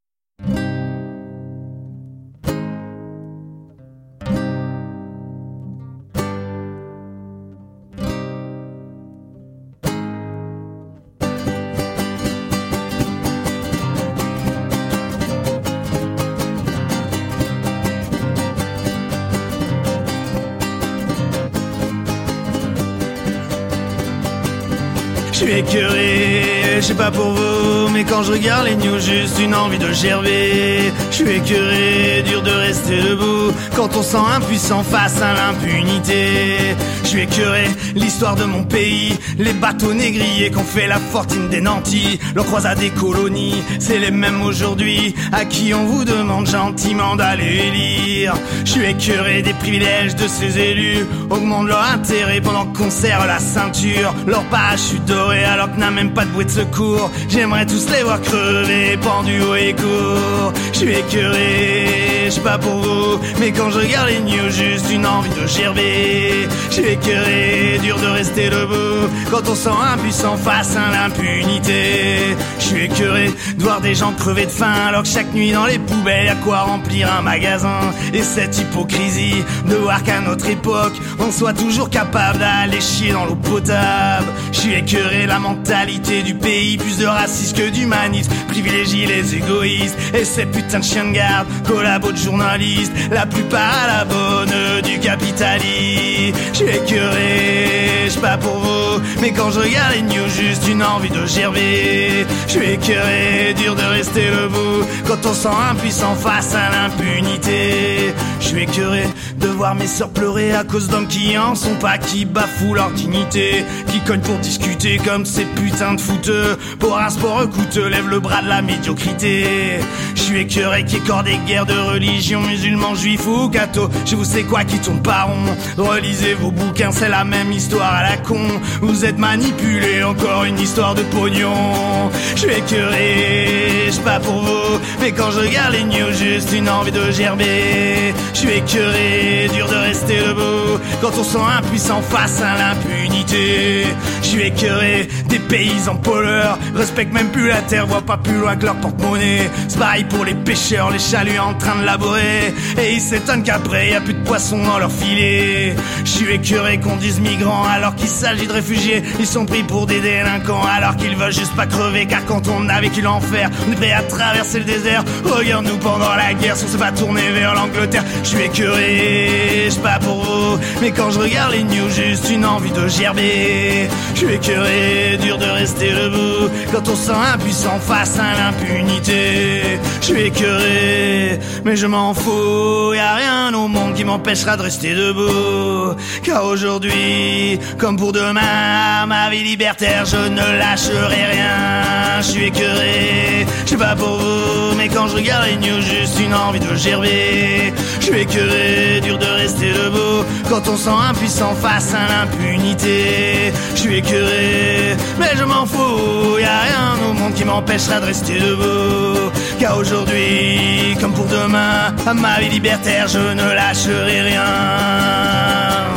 écœuré, 25.67 26.77
je 26.77 26.81
sais 26.81 26.93
pas 26.93 27.11
pour 27.11 27.31
vous, 27.31 27.89
mais 27.89 28.03
quand 28.03 28.23
je 28.23 28.31
regarde 28.33 28.65
les 28.65 28.75
news, 28.75 28.99
juste 28.99 29.39
une 29.39 29.55
envie 29.55 29.79
de 29.79 29.91
gerber. 29.91 30.91
Je 31.17 31.23
suis 31.23 31.31
écœuré, 31.31 32.23
dur 32.27 32.41
de 32.41 32.51
rester 32.51 33.01
debout, 33.01 33.53
quand 33.73 33.95
on 33.95 34.03
sent 34.03 34.17
impuissant 34.35 34.83
face 34.83 35.21
à 35.21 35.33
l'impunité. 35.33 36.75
Je 37.03 37.07
suis 37.07 37.21
écœuré, 37.21 37.69
l'histoire 37.95 38.35
de 38.35 38.43
mon 38.43 38.65
pays, 38.65 39.17
les 39.39 39.53
bateaux 39.53 39.93
négriers 39.93 40.51
qu'on 40.51 40.65
fait 40.65 40.87
la 40.87 40.99
fortune 40.99 41.47
des 41.47 41.61
nantis, 41.61 42.19
leur 42.35 42.45
croisade 42.45 42.79
des 42.79 42.89
colonies, 42.89 43.63
c'est 43.79 43.97
les 43.97 44.11
mêmes 44.11 44.41
aujourd'hui, 44.41 45.15
à 45.31 45.45
qui 45.45 45.73
on 45.73 45.85
vous 45.85 46.03
demande 46.03 46.47
gentiment 46.47 47.15
d'aller 47.15 47.71
lire. 47.71 48.33
Je 48.65 48.71
suis 48.71 48.83
écœuré 48.83 49.41
des 49.41 49.53
privilèges 49.53 50.15
de 50.17 50.27
ces 50.27 50.59
élus, 50.59 51.05
augmente 51.29 51.67
leur 51.67 51.81
intérêt 51.81 52.41
pendant 52.41 52.65
qu'on 52.65 52.89
serre 52.89 53.25
la 53.25 53.39
ceinture, 53.39 54.13
leur 54.27 54.43
parachute 54.45 55.05
doré 55.05 55.45
alors 55.45 55.71
que 55.73 55.79
n'a 55.79 55.91
même 55.91 56.13
pas 56.13 56.25
de 56.25 56.31
bouée 56.31 56.43
de 56.43 56.51
secours. 56.51 57.09
J'aimerais 57.29 57.65
tous 57.65 57.89
les 57.89 58.03
voir 58.03 58.19
crever, 58.19 58.97
pendus 58.97 59.39
court. 59.75 60.51
Je 60.64 60.64
suis 60.85 60.97
écœuré, 60.99 62.29
je 62.29 62.39
pas 62.41 62.59
pour 62.59 62.75
vous, 62.75 63.19
mais 63.39 63.51
quand 63.51 63.71
je 63.71 63.79
regarde 63.79 64.09
les 64.09 64.19
news, 64.19 64.49
juste 64.51 64.91
une 64.91 65.05
envie 65.05 65.29
de 65.29 65.47
gerber. 65.47 66.47
Je 66.69 66.73
suis 66.75 66.85
écœuré, 66.85 67.79
dur 67.81 67.97
de 67.97 68.07
rester 68.07 68.49
debout, 68.49 69.09
quand 69.31 69.49
on 69.49 69.55
sent 69.55 69.69
impuissant 69.93 70.37
face 70.37 70.75
à 70.75 70.91
l'impunité. 70.91 72.35
Je 72.59 72.63
suis 72.63 72.83
écœuré 72.83 73.31
de 73.57 73.63
voir 73.63 73.81
des 73.81 73.95
gens 73.95 74.11
crever 74.13 74.45
de 74.45 74.51
faim 74.51 74.73
alors 74.87 75.03
que 75.03 75.07
chaque 75.07 75.33
nuit 75.33 75.51
dans 75.51 75.65
les 75.65 75.79
poubelles 75.79 76.29
a 76.29 76.35
quoi 76.35 76.61
remplir 76.61 77.11
un 77.11 77.21
magasin. 77.21 77.79
Et 78.13 78.21
cette 78.21 78.59
hypocrisie 78.59 79.43
de 79.67 79.75
voir 79.75 80.03
qu'à 80.03 80.19
notre 80.19 80.47
époque, 80.49 80.93
on 81.19 81.31
soit 81.31 81.53
toujours 81.53 81.89
capable 81.89 82.39
d'aller 82.39 82.81
chier 82.81 83.11
dans 83.11 83.25
l'eau 83.25 83.35
potable. 83.35 84.27
Je 84.51 84.59
suis 84.59 84.73
écœuré 84.73 85.25
la 85.25 85.39
mentalité 85.39 86.23
du 86.23 86.33
pays, 86.33 86.77
plus 86.77 86.97
de 86.97 87.05
racisme 87.05 87.57
que 87.57 87.69
d'humanisme, 87.69 88.31
privilégie 88.47 89.05
les 89.05 89.35
égoïstes 89.35 89.97
et 90.13 90.25
ces 90.25 90.45
putains 90.45 90.79
de 90.79 90.83
chiens 90.83 91.05
de 91.05 91.11
garde, 91.11 91.47
collabos 91.67 92.11
de 92.11 92.17
journalistes, 92.17 92.93
la 93.11 93.25
plupart 93.25 93.73
à 93.83 93.97
la 93.97 94.05
bonne 94.05 94.81
du 94.83 94.99
capitalisme. 94.99 96.37
Je 96.53 96.57
suis 96.57 96.69
écœuré, 96.69 98.09
je 98.09 98.19
pas 98.19 98.37
pour 98.37 98.57
vous, 98.57 99.01
mais 99.21 99.31
quand 99.31 99.51
je 99.51 99.59
regarde 99.59 99.93
les 99.93 100.01
news, 100.01 100.29
juste 100.29 100.67
une 100.67 100.83
envie 100.83 101.09
de 101.09 101.25
gerber. 101.25 102.25
Je 102.47 102.51
suis 102.51 102.71
écœuré, 102.71 103.53
dur 103.57 103.75
de 103.75 103.83
rester 103.83 104.27
debout, 104.29 104.85
quand 105.07 105.25
on 105.25 105.33
sent 105.33 105.49
impuissant 105.71 106.15
face 106.15 106.55
à 106.55 106.69
l'impunité. 106.69 108.13
Je 108.39 108.45
suis 108.45 108.63
écœuré 108.63 109.03
de 109.39 109.47
voir 109.47 109.75
mes 109.75 109.87
sœurs 109.87 110.09
pleurer 110.09 110.53
à 110.53 110.63
cause 110.63 110.87
qui 111.07 111.37
en 111.37 111.55
sont 111.55 111.75
pas, 111.75 111.97
qui 111.97 112.25
bafouent 112.25 112.73
leur 112.73 112.91
dignité, 112.91 113.65
qui 113.87 113.99
cognent 114.01 114.21
pour 114.21 114.37
discuter 114.37 114.97
comme 114.97 115.25
ces 115.25 115.45
putains 115.45 115.93
de 115.93 116.01
fouteux. 116.01 116.57
Pour 116.79 116.97
un 116.97 117.09
sport 117.09 117.49
coûteux, 117.49 117.87
lève 117.87 118.07
le 118.07 118.19
bras 118.19 118.41
de 118.41 118.49
la 118.49 118.61
médiocrité. 118.61 119.79
Je 120.15 120.21
suis 120.21 120.39
écœuré 120.39 120.85
qui 120.85 120.97
écorde 120.97 121.25
des 121.25 121.37
guerres 121.45 121.65
de 121.65 121.77
religion, 121.77 122.41
musulmans, 122.41 122.95
juifs 122.95 123.27
ou 123.27 123.49
cathos. 123.49 123.89
Je 124.05 124.15
vous 124.15 124.25
sais 124.25 124.43
quoi 124.43 124.63
qui 124.63 124.79
tourne 124.79 125.01
pas 125.01 125.23
rond. 125.23 125.55
Relisez 125.77 126.33
vos 126.33 126.51
bouquins, 126.51 126.91
c'est 126.91 127.09
la 127.09 127.23
même 127.23 127.51
histoire 127.51 127.93
à 127.93 128.03
la 128.03 128.17
con. 128.17 128.47
Vous 128.81 129.05
êtes 129.05 129.17
manipulés, 129.17 130.03
encore 130.03 130.45
une 130.45 130.59
histoire 130.59 130.95
de 130.95 131.01
pognon. 131.03 132.09
Je 132.35 132.41
suis 132.41 132.51
écœuré, 132.51 133.89
je 133.91 133.99
pas 134.01 134.19
pour 134.19 134.41
vous, 134.41 134.79
mais 135.01 135.11
quand 135.11 135.31
je 135.31 135.39
regarde 135.39 135.73
les 135.73 135.83
news, 135.83 136.13
juste 136.13 136.51
une 136.53 136.69
envie 136.69 136.91
de 136.91 137.11
gerber. 137.11 138.13
Je 138.33 138.39
suis 138.39 138.51
écœuré, 138.51 139.49
dur 139.53 139.67
de 139.67 139.75
rester 139.75 140.17
debout, 140.17 140.79
quand 141.01 141.11
on 141.17 141.23
sent 141.23 141.37
impuissant 141.57 142.01
face 142.01 142.41
à 142.41 142.57
l'impunité. 142.57 143.85
Je 144.21 144.27
suis 144.27 144.41
écœuré 144.41 145.07
des 145.27 145.39
paysans 145.39 145.95
poleurs, 145.95 146.57
respectent 146.75 147.13
même 147.13 147.29
plus 147.29 147.47
la 147.47 147.61
terre, 147.61 147.87
voient 147.87 148.01
pas 148.01 148.17
plus 148.17 148.37
loin 148.37 148.55
que 148.55 148.65
leur 148.65 148.75
porte-monnaie. 148.75 149.49
Pareil 149.77 150.05
pour 150.05 150.23
les 150.23 150.33
pêcheurs, 150.33 150.89
les 150.91 150.99
chaluts 150.99 151.39
en 151.39 151.53
train 151.53 151.75
de 151.75 151.85
laborer, 151.85 152.53
et 152.81 152.93
ils 152.93 153.01
s'étonnent 153.01 153.43
qu'après 153.43 153.91
y 153.91 153.93
a 153.93 154.01
plus 154.01 154.13
de 154.13 154.23
poissons 154.23 154.63
dans 154.63 154.79
leur 154.79 154.91
filet. 154.91 155.75
Je 156.03 156.09
suis 156.09 156.33
écœuré 156.33 156.79
qu'on 156.79 156.95
dise 156.95 157.19
migrants 157.19 157.65
alors 157.65 157.95
qu'il 157.95 158.07
s'agit 158.07 158.47
de 158.47 158.53
réfugiés, 158.53 159.03
Ils 159.19 159.27
sont 159.27 159.45
pris 159.45 159.63
pour 159.63 159.85
des 159.85 159.99
délinquants 159.99 160.63
alors 160.63 160.95
qu'ils 160.95 161.15
veulent 161.15 161.33
juste 161.33 161.55
pas 161.55 161.65
crever. 161.65 162.05
Car 162.05 162.25
quand 162.25 162.47
on 162.47 162.69
a 162.69 162.79
vécu 162.79 163.01
l'enfer, 163.01 163.49
on 163.67 163.71
est 163.71 163.75
prêt 163.75 163.91
à 163.91 164.01
traverser 164.03 164.59
le 164.59 164.65
désert. 164.65 165.03
Regarde-nous 165.23 165.77
pendant 165.77 166.15
la 166.15 166.33
guerre, 166.33 166.55
si 166.55 166.65
on 166.65 166.67
s'est 166.67 166.77
pas 166.77 166.91
tourné 166.91 167.21
vers 167.31 167.53
l'Angleterre. 167.53 168.03
Je 168.23 168.29
suis 168.29 168.41
écœuré, 168.41 169.69
je 169.69 169.79
pas 169.79 169.99
pour 169.99 170.23
vous. 170.23 170.59
Mais 170.85 170.91
quand 170.91 171.09
je 171.09 171.19
regarde 171.19 171.51
les 171.53 171.63
news, 171.63 171.89
juste 171.89 172.29
une 172.29 172.45
envie 172.45 172.69
de 172.69 172.87
gerber. 172.87 173.89
Je 174.13 174.19
suis 174.19 174.35
écœuré, 174.35 175.17
dur 175.19 175.39
de 175.39 175.45
rester 175.45 175.89
debout. 175.89 176.47
Quand 176.71 176.87
on 176.87 176.95
sent 176.95 177.21
impuissant 177.33 177.79
face 177.79 178.19
à 178.19 178.35
l'impunité. 178.39 179.79
Je 180.01 180.05
suis 180.05 180.21
écœuré, 180.21 181.39
mais 181.63 181.75
je 181.75 181.87
m'en 181.87 182.13
fous. 182.13 182.93
Y 182.93 182.99
a 182.99 183.15
rien 183.15 183.53
au 183.55 183.67
monde 183.67 183.95
qui 183.95 184.03
m'empêchera 184.03 184.57
de 184.57 184.61
rester 184.61 184.93
debout. 184.93 185.95
Car 186.21 186.45
aujourd'hui, 186.45 187.59
comme 187.79 187.97
pour 187.97 188.11
demain, 188.11 189.07
ma 189.07 189.31
vie 189.31 189.41
libertaire, 189.41 190.05
je 190.05 190.29
ne 190.29 190.59
lâcherai 190.59 191.25
rien. 191.31 192.21
Je 192.21 192.27
suis 192.27 192.43
écœuré, 192.43 193.47
je 193.65 193.71
sais 193.71 193.77
pas 193.77 193.95
pour 193.95 194.19
vous, 194.19 194.75
mais 194.77 194.87
quand 194.89 195.07
je 195.07 195.15
regarde 195.15 195.47
les 195.47 195.57
news, 195.57 195.81
juste 195.81 196.19
une 196.19 196.35
envie 196.35 196.59
de 196.59 196.75
gerber. 196.75 197.73
Je 197.99 198.05
suis 198.05 198.19
écœuré, 198.19 199.01
dur 199.03 199.17
de 199.17 199.25
rester 199.25 199.73
debout. 199.73 200.04
Quand 200.49 200.67
on 200.67 200.77
sent 200.77 200.89
impuissant 201.09 201.53
face 201.55 201.93
à 201.93 202.07
l'impunité. 202.11 203.51
Je 203.75 203.79
suis 203.79 203.95
écœuré, 203.97 204.95
mais 205.19 205.35
je 205.35 205.43
m'en 205.43 205.65
fous. 205.65 206.37
Y 206.39 206.43
a 206.43 206.61
rien 206.61 207.09
au 207.09 207.13
monde 207.13 207.33
qui 207.33 207.45
m'empêchera 207.45 207.99
de 207.99 208.05
rester 208.05 208.39
debout. 208.39 209.31
Car 209.59 209.77
aujourd'hui, 209.77 210.95
comme 210.99 211.13
pour 211.13 211.25
demain, 211.25 211.93
à 212.05 212.13
ma 212.13 212.39
vie 212.39 212.49
libertaire, 212.49 213.07
je 213.07 213.19
ne 213.19 213.53
lâcherai 213.53 214.21
rien. 214.21 215.94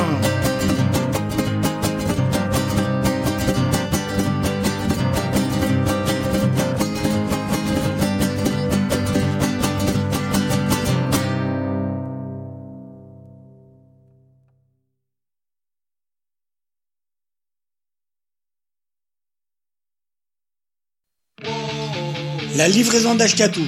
La 22.58 22.66
livraison 22.66 23.14
d'Ashkatou. 23.14 23.62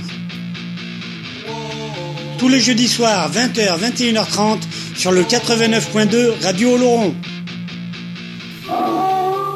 Tous 2.38 2.48
les 2.48 2.58
jeudis 2.58 2.88
soirs, 2.88 3.30
20h, 3.30 3.78
21h30, 3.78 4.58
sur 4.96 5.12
le 5.12 5.22
89.2 5.22 6.42
Radio 6.42 6.72
Oloron. 6.72 7.14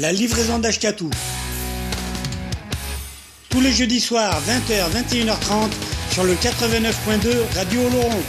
La 0.00 0.12
livraison 0.12 0.60
d'Ashkatou. 0.60 1.10
Tous 3.48 3.60
les 3.60 3.72
jeudis 3.72 4.00
soirs, 4.00 4.40
20h, 4.46 4.92
21h30, 4.92 5.72
sur 6.12 6.22
le 6.22 6.34
89.2 6.34 7.34
Radio 7.56 7.80
Oloron. 7.80 8.22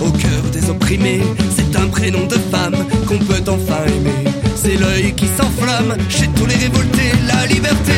Au 0.00 0.10
cœur 0.10 0.42
des 0.52 0.68
opprimés. 0.68 1.20
C'est 1.54 1.76
un 1.76 1.86
prénom 1.86 2.26
de 2.26 2.34
femme 2.50 2.74
qu'on 3.06 3.18
peut 3.18 3.42
enfin 3.48 3.84
aimer. 3.86 4.30
C'est 4.56 4.76
l'œil 4.76 5.14
qui 5.14 5.26
s'enflamme 5.26 5.96
chez 6.08 6.26
tous 6.28 6.46
les 6.46 6.56
révoltés. 6.56 7.12
La 7.28 7.46
liberté. 7.46 7.92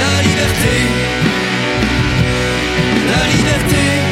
La 0.00 0.22
liberté. 0.22 0.74
La 3.08 3.26
liberté. 3.26 4.03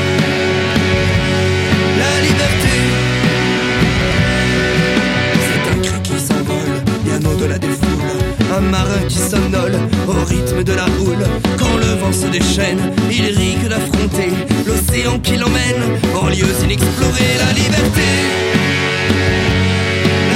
Un 8.54 8.60
marin 8.60 9.02
qui 9.08 9.16
somnole 9.16 9.78
au 10.06 10.24
rythme 10.26 10.62
de 10.62 10.74
la 10.74 10.84
houle. 10.84 11.24
Quand 11.56 11.74
le 11.78 11.94
vent 12.00 12.12
se 12.12 12.26
déchaîne, 12.26 12.92
il 13.10 13.24
rit 13.34 13.56
que 13.62 13.68
d'affronter 13.68 14.28
l'océan 14.66 15.18
qui 15.20 15.36
l'emmène 15.36 15.82
en 16.14 16.26
lieux 16.28 16.54
inexplorés. 16.62 17.38
La 17.38 17.52
liberté. 17.54 18.08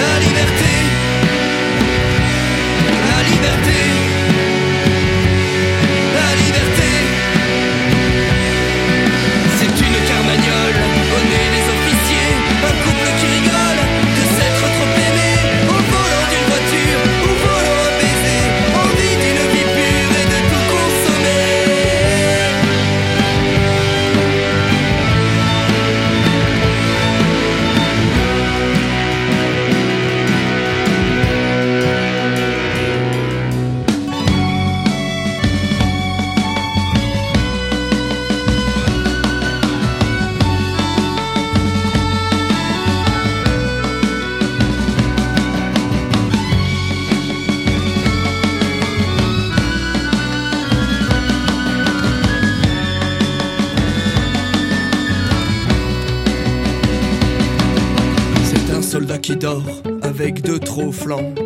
La 0.01 0.19
liberté. 0.25 0.73
La 3.11 3.23
liberté. 3.31 3.86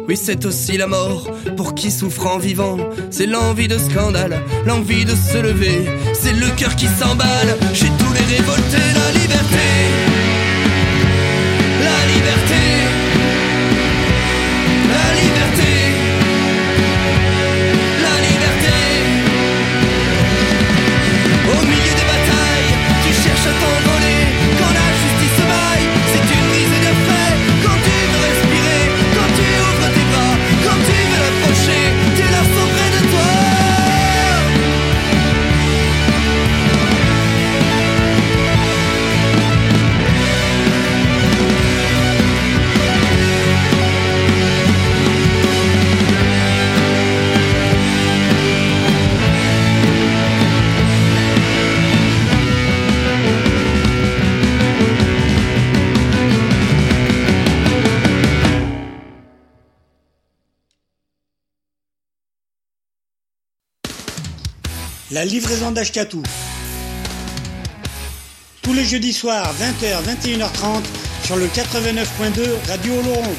Oui, 0.09 0.17
c'est 0.17 0.45
aussi 0.47 0.77
la 0.77 0.87
mort 0.87 1.31
pour 1.57 1.75
qui 1.75 1.91
souffre 1.91 2.27
en 2.27 2.39
vivant. 2.39 2.79
C'est 3.11 3.27
l'envie 3.27 3.69
de 3.69 3.79
scandale, 3.79 4.41
l'envie 4.67 5.05
de 5.05 5.15
se 5.15 5.39
lever. 5.39 5.87
C'est 6.15 6.33
le 6.33 6.49
cœur 6.57 6.75
qui 6.77 6.87
s'emballe 6.87 7.57
chez 7.75 7.91
tous 7.99 8.13
les 8.13 8.37
révoltés. 8.37 8.91
La 8.95 9.13
liberté, 9.21 9.67
la 11.83 12.15
liberté, 12.15 12.80
La 65.13 65.25
livraison 65.25 65.73
d'Ashkatou. 65.73 66.23
Tous 68.63 68.73
les 68.73 68.85
jeudis 68.85 69.13
soirs, 69.13 69.53
20h, 69.59 70.05
21h30, 70.05 70.85
sur 71.25 71.35
le 71.35 71.49
89.2 71.49 72.49
Radio 72.69 72.95
Oloron. 72.95 73.35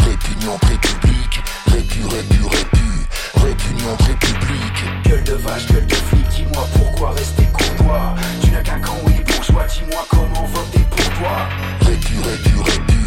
Répugnante 0.03 0.63
république, 0.65 1.41
répu, 1.67 2.03
répu, 2.03 2.43
répu, 2.43 2.87
répugnante 3.35 4.01
république. 4.01 4.83
Gueule 5.05 5.23
de 5.23 5.33
vache, 5.33 5.67
gueule 5.67 5.85
de 5.85 5.95
flic, 5.95 6.27
dis-moi 6.29 6.67
pourquoi 6.75 7.11
rester 7.11 7.45
courtois. 7.53 8.15
Tu 8.41 8.51
n'as 8.51 8.61
qu'un 8.61 8.79
grand 8.79 8.97
oui 9.05 9.13
bourgeois, 9.25 9.65
dis-moi 9.67 10.05
comment 10.09 10.45
voter 10.45 10.85
pour 10.89 11.09
toi. 11.19 11.47
Répu, 11.81 12.15
répu, 12.19 12.55
répu, 12.63 13.01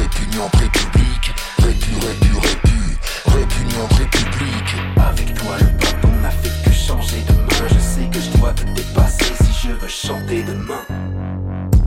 répugnante 0.00 0.56
république, 0.56 1.34
répu, 1.58 1.90
répu, 2.06 2.32
répu, 2.46 2.98
répugnante 3.26 3.92
république. 3.92 4.74
Avec 4.96 5.34
toi, 5.34 5.56
le 5.60 5.66
peuple, 5.78 6.06
n'a 6.22 6.30
fait 6.30 6.64
que 6.64 6.74
changer 6.74 7.22
de 7.28 7.32
main. 7.32 7.68
Je 7.68 7.78
sais 7.78 8.08
que 8.10 8.20
je 8.20 8.38
dois 8.38 8.52
te 8.52 8.64
dépasser 8.74 9.32
si 9.42 9.68
je 9.68 9.72
veux 9.72 9.88
chanter 9.88 10.42
demain. 10.42 10.84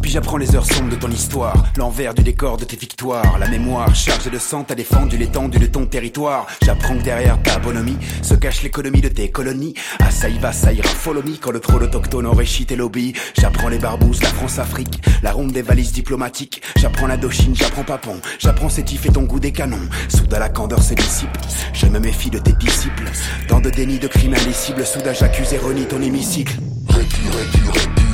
J'apprends 0.08 0.38
les 0.38 0.56
heures 0.56 0.66
sombres 0.66 0.90
de 0.90 0.96
ton 0.96 1.12
histoire, 1.12 1.66
l'envers 1.76 2.14
du 2.14 2.24
décor 2.24 2.56
de 2.56 2.64
tes 2.64 2.78
victoires, 2.78 3.38
la 3.38 3.50
mémoire 3.50 3.94
chargée 3.94 4.30
de 4.30 4.40
sang, 4.40 4.64
t'as 4.64 4.74
défendu 4.74 5.18
l'étendue 5.18 5.60
de 5.60 5.66
ton 5.66 5.86
territoire. 5.86 6.48
J'apprends 6.64 6.98
que 6.98 7.04
derrière 7.04 7.42
ta 7.44 7.60
bonhomie 7.60 7.98
se 8.22 8.34
cache 8.34 8.64
l'économie 8.64 9.02
de 9.02 9.10
tes 9.10 9.30
colonies. 9.30 9.74
Ah 10.00 10.10
ça 10.10 10.30
y 10.30 10.40
va, 10.40 10.54
ça 10.54 10.72
ira, 10.72 10.88
follow 10.88 11.22
quand 11.42 11.52
le 11.52 11.60
trône 11.60 11.84
autochtone 11.84 12.26
enrichit 12.26 12.66
tes 12.66 12.78
lobbies. 12.78 13.14
J'apprends 13.38 13.68
les 13.68 13.80
barbouzes, 13.80 14.24
la 14.24 14.30
France-Afrique, 14.30 15.02
la 15.24 15.34
ronde 15.34 15.52
des 15.52 15.62
valises 15.62 15.92
diplomatiques. 15.92 16.62
J'apprends 16.78 17.08
la 17.08 17.18
Dochine, 17.18 17.54
j'apprends 17.54 17.84
Papon, 17.84 18.22
j'apprends 18.40 18.70
Sétif 18.70 19.06
et 19.06 19.12
ton 19.12 19.24
goût 19.24 19.42
des 19.42 19.52
canons. 19.52 19.90
Soudain 20.08 20.40
la 20.40 20.50
candeur 20.50 20.82
ses 20.82 20.96
disciples, 20.96 21.42
je 21.74 21.86
me 21.86 22.00
méfie 22.00 22.30
de 22.30 22.40
tes 22.40 22.54
disciples. 22.54 23.12
Dans 23.50 23.60
de 23.60 23.70
déni 23.70 24.00
de 24.00 24.08
crimes 24.08 24.36
indicibles, 24.36 24.86
soudain 24.86 25.14
j'accuse 25.14 25.52
et 25.52 25.58
renie 25.58 25.86
ton 25.86 26.02
hémicycle. 26.02 26.56
Répu, 26.88 27.22
répu, 27.30 27.70
répu, 27.70 28.08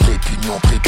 république, 0.00 0.87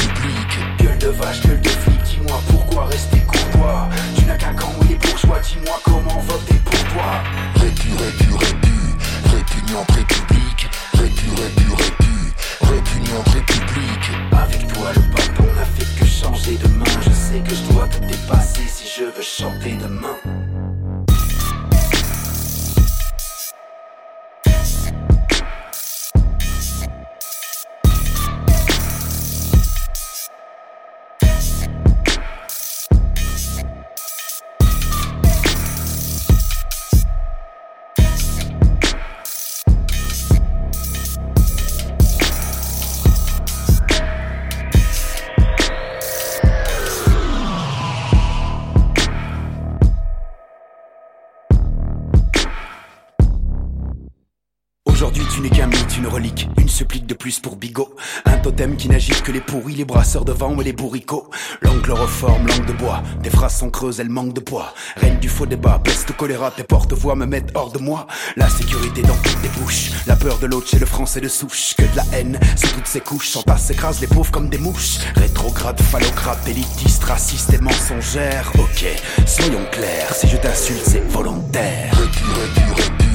de 60.19 60.33
vent 60.33 60.59
et 60.59 60.63
les 60.65 60.73
bourricots. 60.73 61.29
L'angle 61.61 61.93
reforme, 61.93 62.45
langue 62.45 62.65
de 62.65 62.73
bois, 62.73 63.01
tes 63.23 63.29
phrases 63.29 63.55
sont 63.55 63.69
creuses, 63.69 64.01
elles 64.01 64.09
manquent 64.09 64.33
de 64.33 64.41
poids. 64.41 64.73
Règne 64.97 65.19
du 65.19 65.29
faux 65.29 65.45
débat, 65.45 65.79
peste 65.81 66.11
choléra, 66.17 66.51
tes 66.51 66.63
porte-voix 66.63 67.15
me 67.15 67.25
mettent 67.25 67.51
hors 67.55 67.71
de 67.71 67.79
moi. 67.79 68.07
La 68.35 68.49
sécurité 68.49 69.03
dans 69.03 69.15
toutes 69.23 69.41
tes 69.41 69.47
bouches, 69.59 69.91
la 70.07 70.17
peur 70.17 70.37
de 70.39 70.47
l'autre 70.47 70.67
chez 70.67 70.79
le 70.79 70.85
français 70.85 71.21
de 71.21 71.29
souche. 71.29 71.75
Que 71.77 71.83
de 71.83 71.95
la 71.95 72.03
haine 72.11 72.37
sous 72.57 72.67
toutes 72.67 72.87
ses 72.87 72.99
couches, 72.99 73.29
s'entasse, 73.29 73.67
s'écrase 73.67 74.01
les 74.01 74.07
pauvres 74.07 74.31
comme 74.31 74.49
des 74.49 74.57
mouches. 74.57 74.97
Rétrograde, 75.15 75.79
phallocrate, 75.79 76.45
élitiste, 76.45 77.05
raciste 77.05 77.53
et 77.53 77.59
mensongère. 77.59 78.51
Ok, 78.59 78.85
soyons 79.25 79.65
clairs, 79.71 80.13
si 80.13 80.27
je 80.27 80.35
t'insulte 80.35 80.83
c'est 80.85 81.07
volontaire. 81.07 81.93
Répu, 81.93 82.25
répu, 82.25 82.81
répu, 82.81 83.11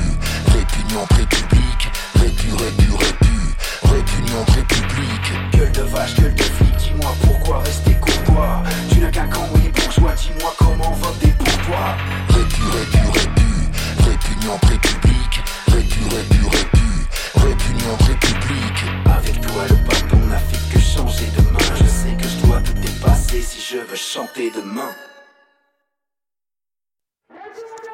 répugnante 0.47 1.13
république, 1.13 1.91
répu, 2.15 2.53
répu, 2.53 2.91
répu, 2.97 3.46
répugnante 3.83 4.51
république. 4.51 5.33
Gueule 5.53 5.73
de 5.73 5.83
vache, 5.83 6.15
gueule 6.17 6.35
de 6.35 6.43
flic, 6.43 6.77
dis-moi 6.77 7.13
pourquoi 7.23 7.59
rester 7.61 7.93
courtois. 7.95 8.63
Tu 8.91 9.01
n'as 9.01 9.11
qu'un 9.11 9.29
camp 9.29 9.49
les 9.63 9.71
bourgeois, 9.71 10.15
dis-moi 10.15 10.55
comment 10.59 10.93
voter 10.93 11.33
pour 11.39 11.53
toi. 11.67 11.97
Répu, 12.29 12.63
répu, 12.63 13.19
répu, 13.19 14.11
répugnante 14.11 14.65
république, 14.65 15.41
répu, 15.69 16.01
répu, 16.15 16.45
répu, 16.57 16.87
répugnante 17.35 18.03
république. 18.03 18.83
Avec 19.07 19.41
toi 19.41 19.63
le 19.69 19.77
papon 19.89 20.27
n'a 20.27 20.39
fait 20.39 20.73
que 20.73 20.81
changer 20.81 21.27
de 21.37 21.43
main. 21.53 21.75
Je 21.75 21.85
sais 21.85 22.17
que 22.21 22.29
je 22.29 22.47
dois 22.47 22.61
te 22.61 22.73
dépasser 22.73 23.41
si 23.43 23.61
je 23.61 23.79
veux 23.79 23.97
chanter 23.97 24.51
demain 24.55 24.91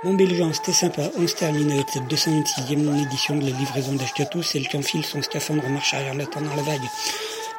Bon 0.04 0.16
les 0.16 0.52
c'était 0.52 0.72
sympa. 0.72 1.02
On 1.16 1.28
se 1.28 1.36
termine 1.36 1.70
avec 1.70 1.88
cette 1.90 2.02
226e 2.12 3.02
édition 3.02 3.36
de 3.36 3.48
la 3.48 3.56
livraison 3.56 3.92
d'Ashkatou. 3.92 4.42
C'est 4.42 4.58
le 4.58 4.64
qui 4.64 4.76
enfile 4.76 5.04
son 5.04 5.22
scaphandre 5.22 5.64
en 5.64 5.70
marche 5.70 5.94
arrière 5.94 6.12
en 6.12 6.18
attendant 6.18 6.52
la 6.56 6.62
vague. 6.62 6.82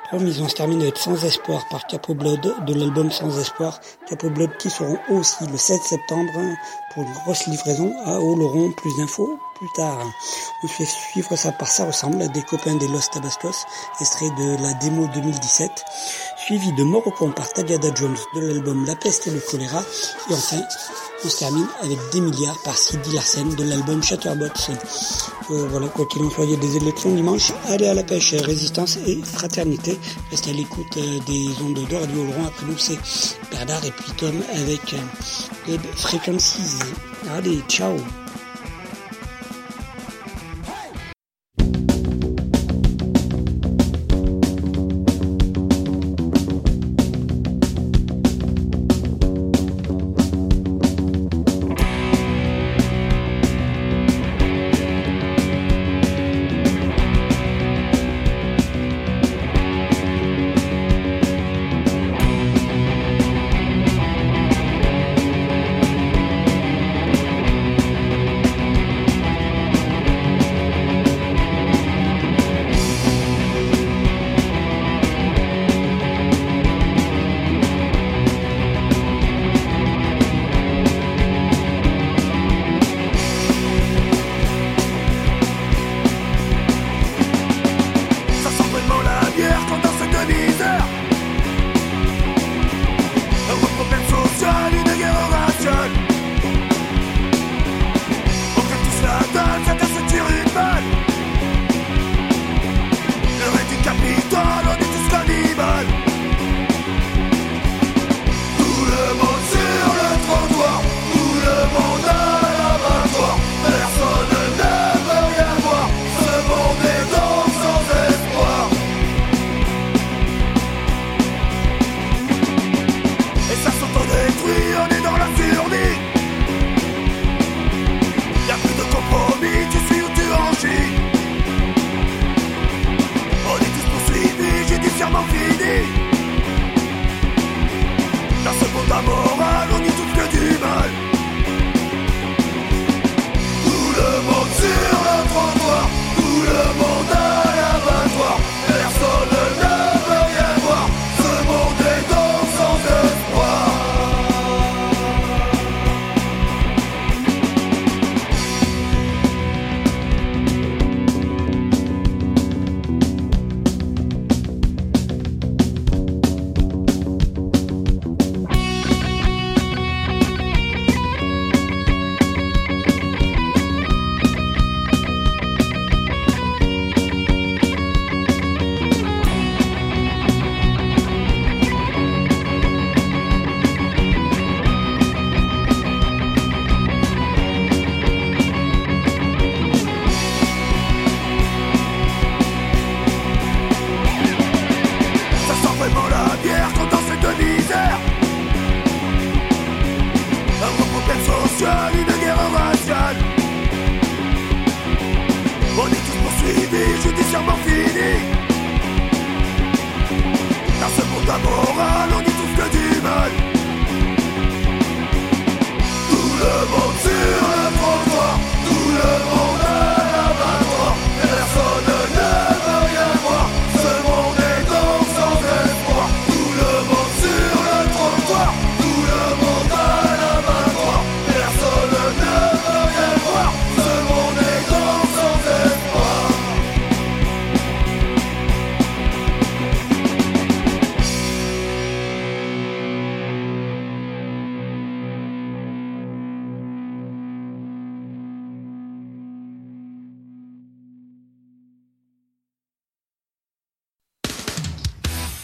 Promis, 0.09 0.41
on 0.41 0.49
se 0.49 0.55
termine 0.55 0.81
avec 0.81 0.97
Sans 0.97 1.23
Espoir 1.23 1.65
par 1.69 1.87
Capo 1.87 2.13
Blood 2.13 2.65
de 2.65 2.73
l'album 2.73 3.11
Sans 3.11 3.39
Espoir. 3.39 3.79
Capo 4.09 4.29
Blood 4.29 4.57
qui 4.57 4.69
seront 4.69 4.97
aussi 5.09 5.45
le 5.49 5.55
7 5.55 5.81
septembre 5.83 6.33
pour 6.93 7.03
une 7.03 7.13
grosse 7.13 7.47
livraison 7.47 7.93
à 8.03 8.19
Oloron. 8.19 8.73
Plus 8.73 8.91
d'infos 8.97 9.39
plus 9.63 9.73
tard. 9.73 10.11
On 10.61 10.67
fait 10.67 10.85
suivre 10.85 11.35
ça 11.37 11.51
par 11.53 11.69
Ça 11.69 11.85
ressemble 11.85 12.29
des 12.31 12.41
copains 12.41 12.75
des 12.75 12.87
Los 12.87 13.07
Tabascos, 13.13 13.65
extrait 14.01 14.29
de 14.31 14.61
la 14.61 14.73
démo 14.73 15.07
2017. 15.13 15.71
Suivi 16.37 16.73
de 16.73 16.83
Morocco 16.83 17.29
par 17.29 17.47
Tagada 17.53 17.89
Jones 17.95 18.17
de 18.35 18.41
l'album 18.41 18.85
La 18.85 18.95
peste 18.95 19.27
et 19.27 19.31
le 19.31 19.39
choléra. 19.39 19.81
Et 20.29 20.33
enfin, 20.33 20.61
on 21.23 21.29
se 21.29 21.39
termine 21.39 21.67
avec 21.81 21.97
des 22.11 22.19
milliards 22.19 22.61
par 22.63 22.77
Sidi 22.77 23.13
Larsen 23.13 23.55
de 23.55 23.63
l'album 23.63 24.03
Chatterbox. 24.03 24.71
Euh, 25.51 25.67
voilà, 25.69 25.87
quoi 25.87 26.05
qu'il 26.07 26.21
en 26.23 26.29
soit, 26.29 26.43
il 26.43 26.51
y 26.51 26.55
a 26.55 26.57
des 26.57 26.75
élections 26.75 27.15
dimanche. 27.15 27.53
Allez 27.69 27.87
à 27.87 27.93
la 27.93 28.03
pêche, 28.03 28.33
résistance 28.33 28.97
et 29.07 29.21
fraternité. 29.23 29.97
Restez 30.31 30.51
à 30.51 30.53
l'écoute 30.53 30.97
euh, 30.97 31.19
des 31.25 31.49
ondes 31.63 31.87
d'or 31.89 32.05
du 32.07 32.19
Oloron. 32.19 32.47
Après 32.47 32.65
nous, 32.65 32.77
c'est 32.77 32.99
Bernard 33.51 33.85
et 33.85 33.91
puis 33.91 34.11
Tom 34.17 34.35
avec 34.55 34.93
euh, 34.93 34.97
les 35.67 35.79
Frequencies. 35.95 36.79
Allez, 37.29 37.61
ciao 37.69 37.95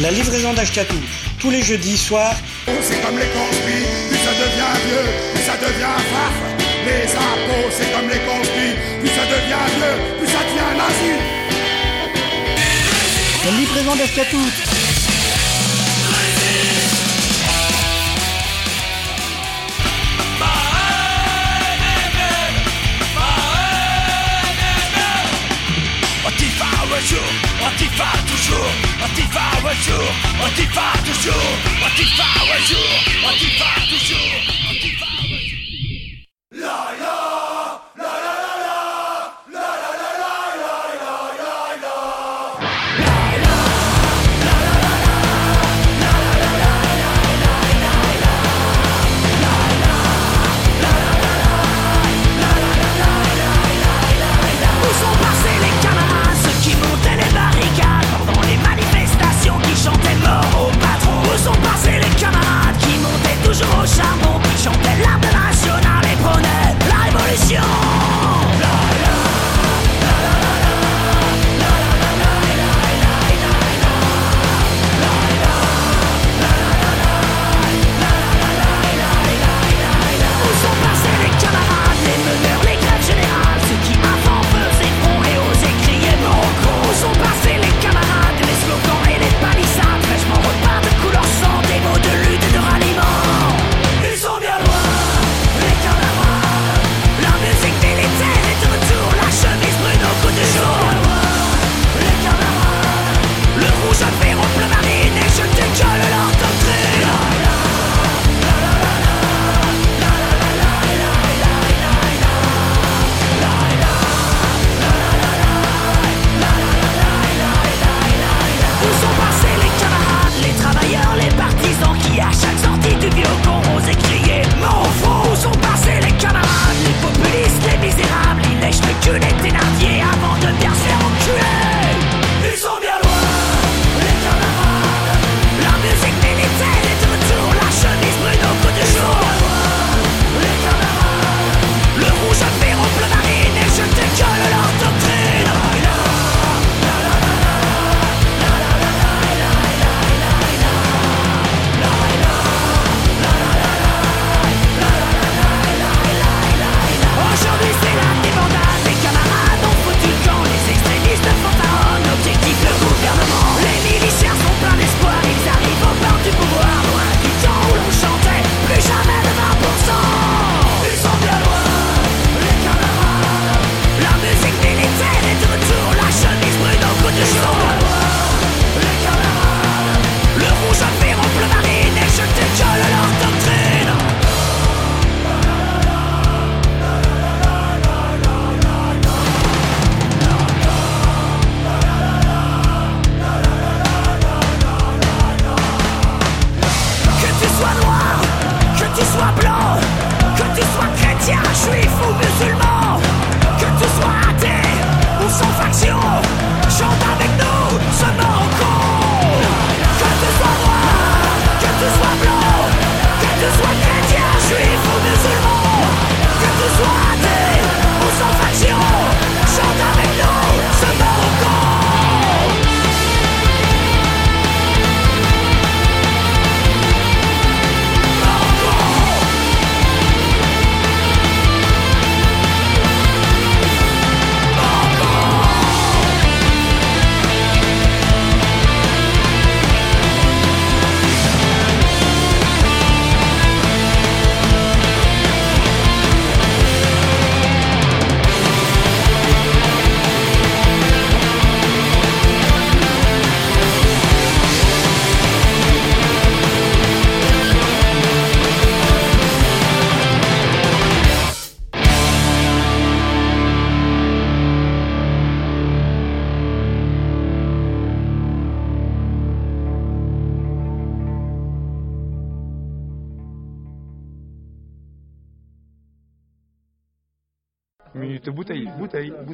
La 0.00 0.12
livraison 0.12 0.52
d'Ashkatou, 0.52 0.96
tous 1.40 1.50
les 1.50 1.62
jeudis 1.62 1.98
soirs. 1.98 2.36
C'est 2.82 3.02
comme 3.02 3.18
les 3.18 3.26
conspires, 3.26 3.88
plus 4.08 4.18
ça 4.18 4.30
devient 4.30 4.76
vieux, 4.86 5.10
plus 5.34 5.42
ça 5.42 5.56
devient 5.56 5.98
farf. 6.12 6.34
Les 6.86 7.10
impôts, 7.16 7.68
c'est 7.76 7.92
comme 7.92 8.08
les 8.08 8.20
conspires, 8.20 8.76
plus 9.00 9.08
ça 9.08 9.24
devient 9.26 9.66
vieux, 9.76 10.18
plus 10.18 10.28
ça 10.28 10.38
devient 10.38 10.72
nazi. 10.78 11.12
La 13.44 13.50
livraison 13.58 13.96
d'Ashkatou. 13.96 14.75
Un 26.96 27.00
jour, 27.00 27.18
Antifa 27.60 28.06
toujours, 28.26 28.72
Antifa 29.04 29.40
un 29.68 29.74
jour, 29.84 30.08
Antifa 30.42 30.92
toujours, 31.04 31.34
Antifa 31.84 32.24
un 32.24 32.64
jour, 32.64 33.28
Antifa 33.28 33.66
toujours. 33.90 34.55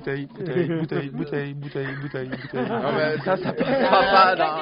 bouteille, 0.05 0.27
bouteille, 0.27 0.69
bouteille, 0.70 1.11
bouteille, 1.11 1.55
bouteille, 1.55 1.95
bouteille, 1.95 2.29
bouteille. 2.29 2.69
Non, 2.69 2.93
mais 2.93 3.16
ça, 3.24 3.37
ça 3.37 3.53
passe 3.53 3.89
pas, 3.89 4.35
non. 4.37 4.59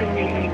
Thank 0.00 0.16
you. 0.16 0.49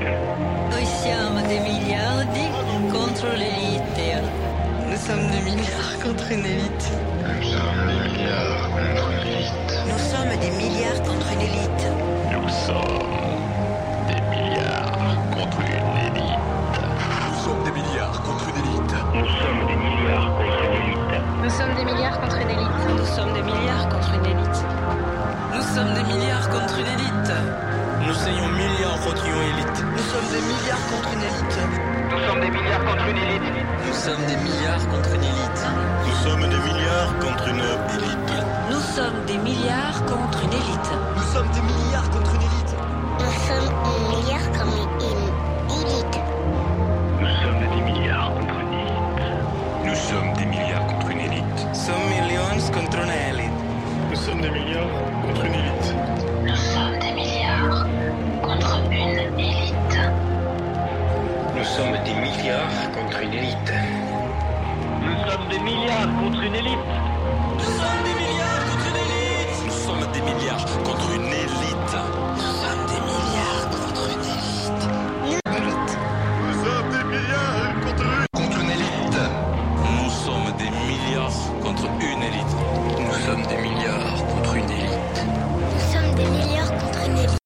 contre 37.27 37.47
une 37.49 37.59
élite. 37.59 38.33
Nous 38.69 38.79
sommes 38.79 39.25
des 39.25 39.37
milliards 39.37 40.05
contre 40.05 40.43
une 40.43 40.53
élite. 40.53 40.91
Nous 41.15 41.33
sommes 41.33 41.51
des 41.51 41.61
milliards 41.61 42.09
contre 42.09 42.16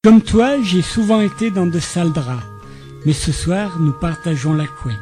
Comme 0.04 0.24
toi, 0.24 0.60
j'ai 0.64 0.82
souvent 0.82 1.22
été 1.22 1.52
dans 1.52 1.68
de 1.68 1.78
sales 1.78 2.12
draps, 2.12 2.42
mais 3.06 3.14
ce 3.14 3.32
soir, 3.32 3.78
nous 3.80 3.92
partageons 3.92 4.56
la 4.56 4.66
couette. 4.66 4.98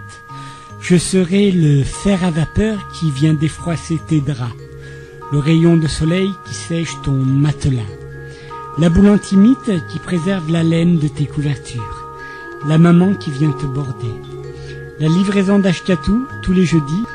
Je 0.81 0.97
serai 0.97 1.51
le 1.51 1.85
fer 1.85 2.21
à 2.25 2.31
vapeur 2.31 2.77
qui 2.91 3.09
vient 3.09 3.33
défroisser 3.33 3.97
tes 4.09 4.19
draps, 4.19 4.51
le 5.31 5.39
rayon 5.39 5.77
de 5.77 5.87
soleil 5.87 6.29
qui 6.43 6.53
sèche 6.53 7.01
ton 7.01 7.13
matelas, 7.13 7.79
la 8.77 8.89
boule 8.89 9.07
antimite 9.07 9.71
qui 9.87 9.99
préserve 9.99 10.51
la 10.51 10.63
laine 10.63 10.99
de 10.99 11.07
tes 11.07 11.27
couvertures, 11.27 12.11
la 12.67 12.77
maman 12.77 13.13
qui 13.13 13.31
vient 13.31 13.51
te 13.51 13.67
border, 13.67 14.19
la 14.99 15.07
livraison 15.07 15.59
d'Ashkatou 15.59 16.27
tous 16.43 16.51
les 16.51 16.65
jeudis 16.65 17.05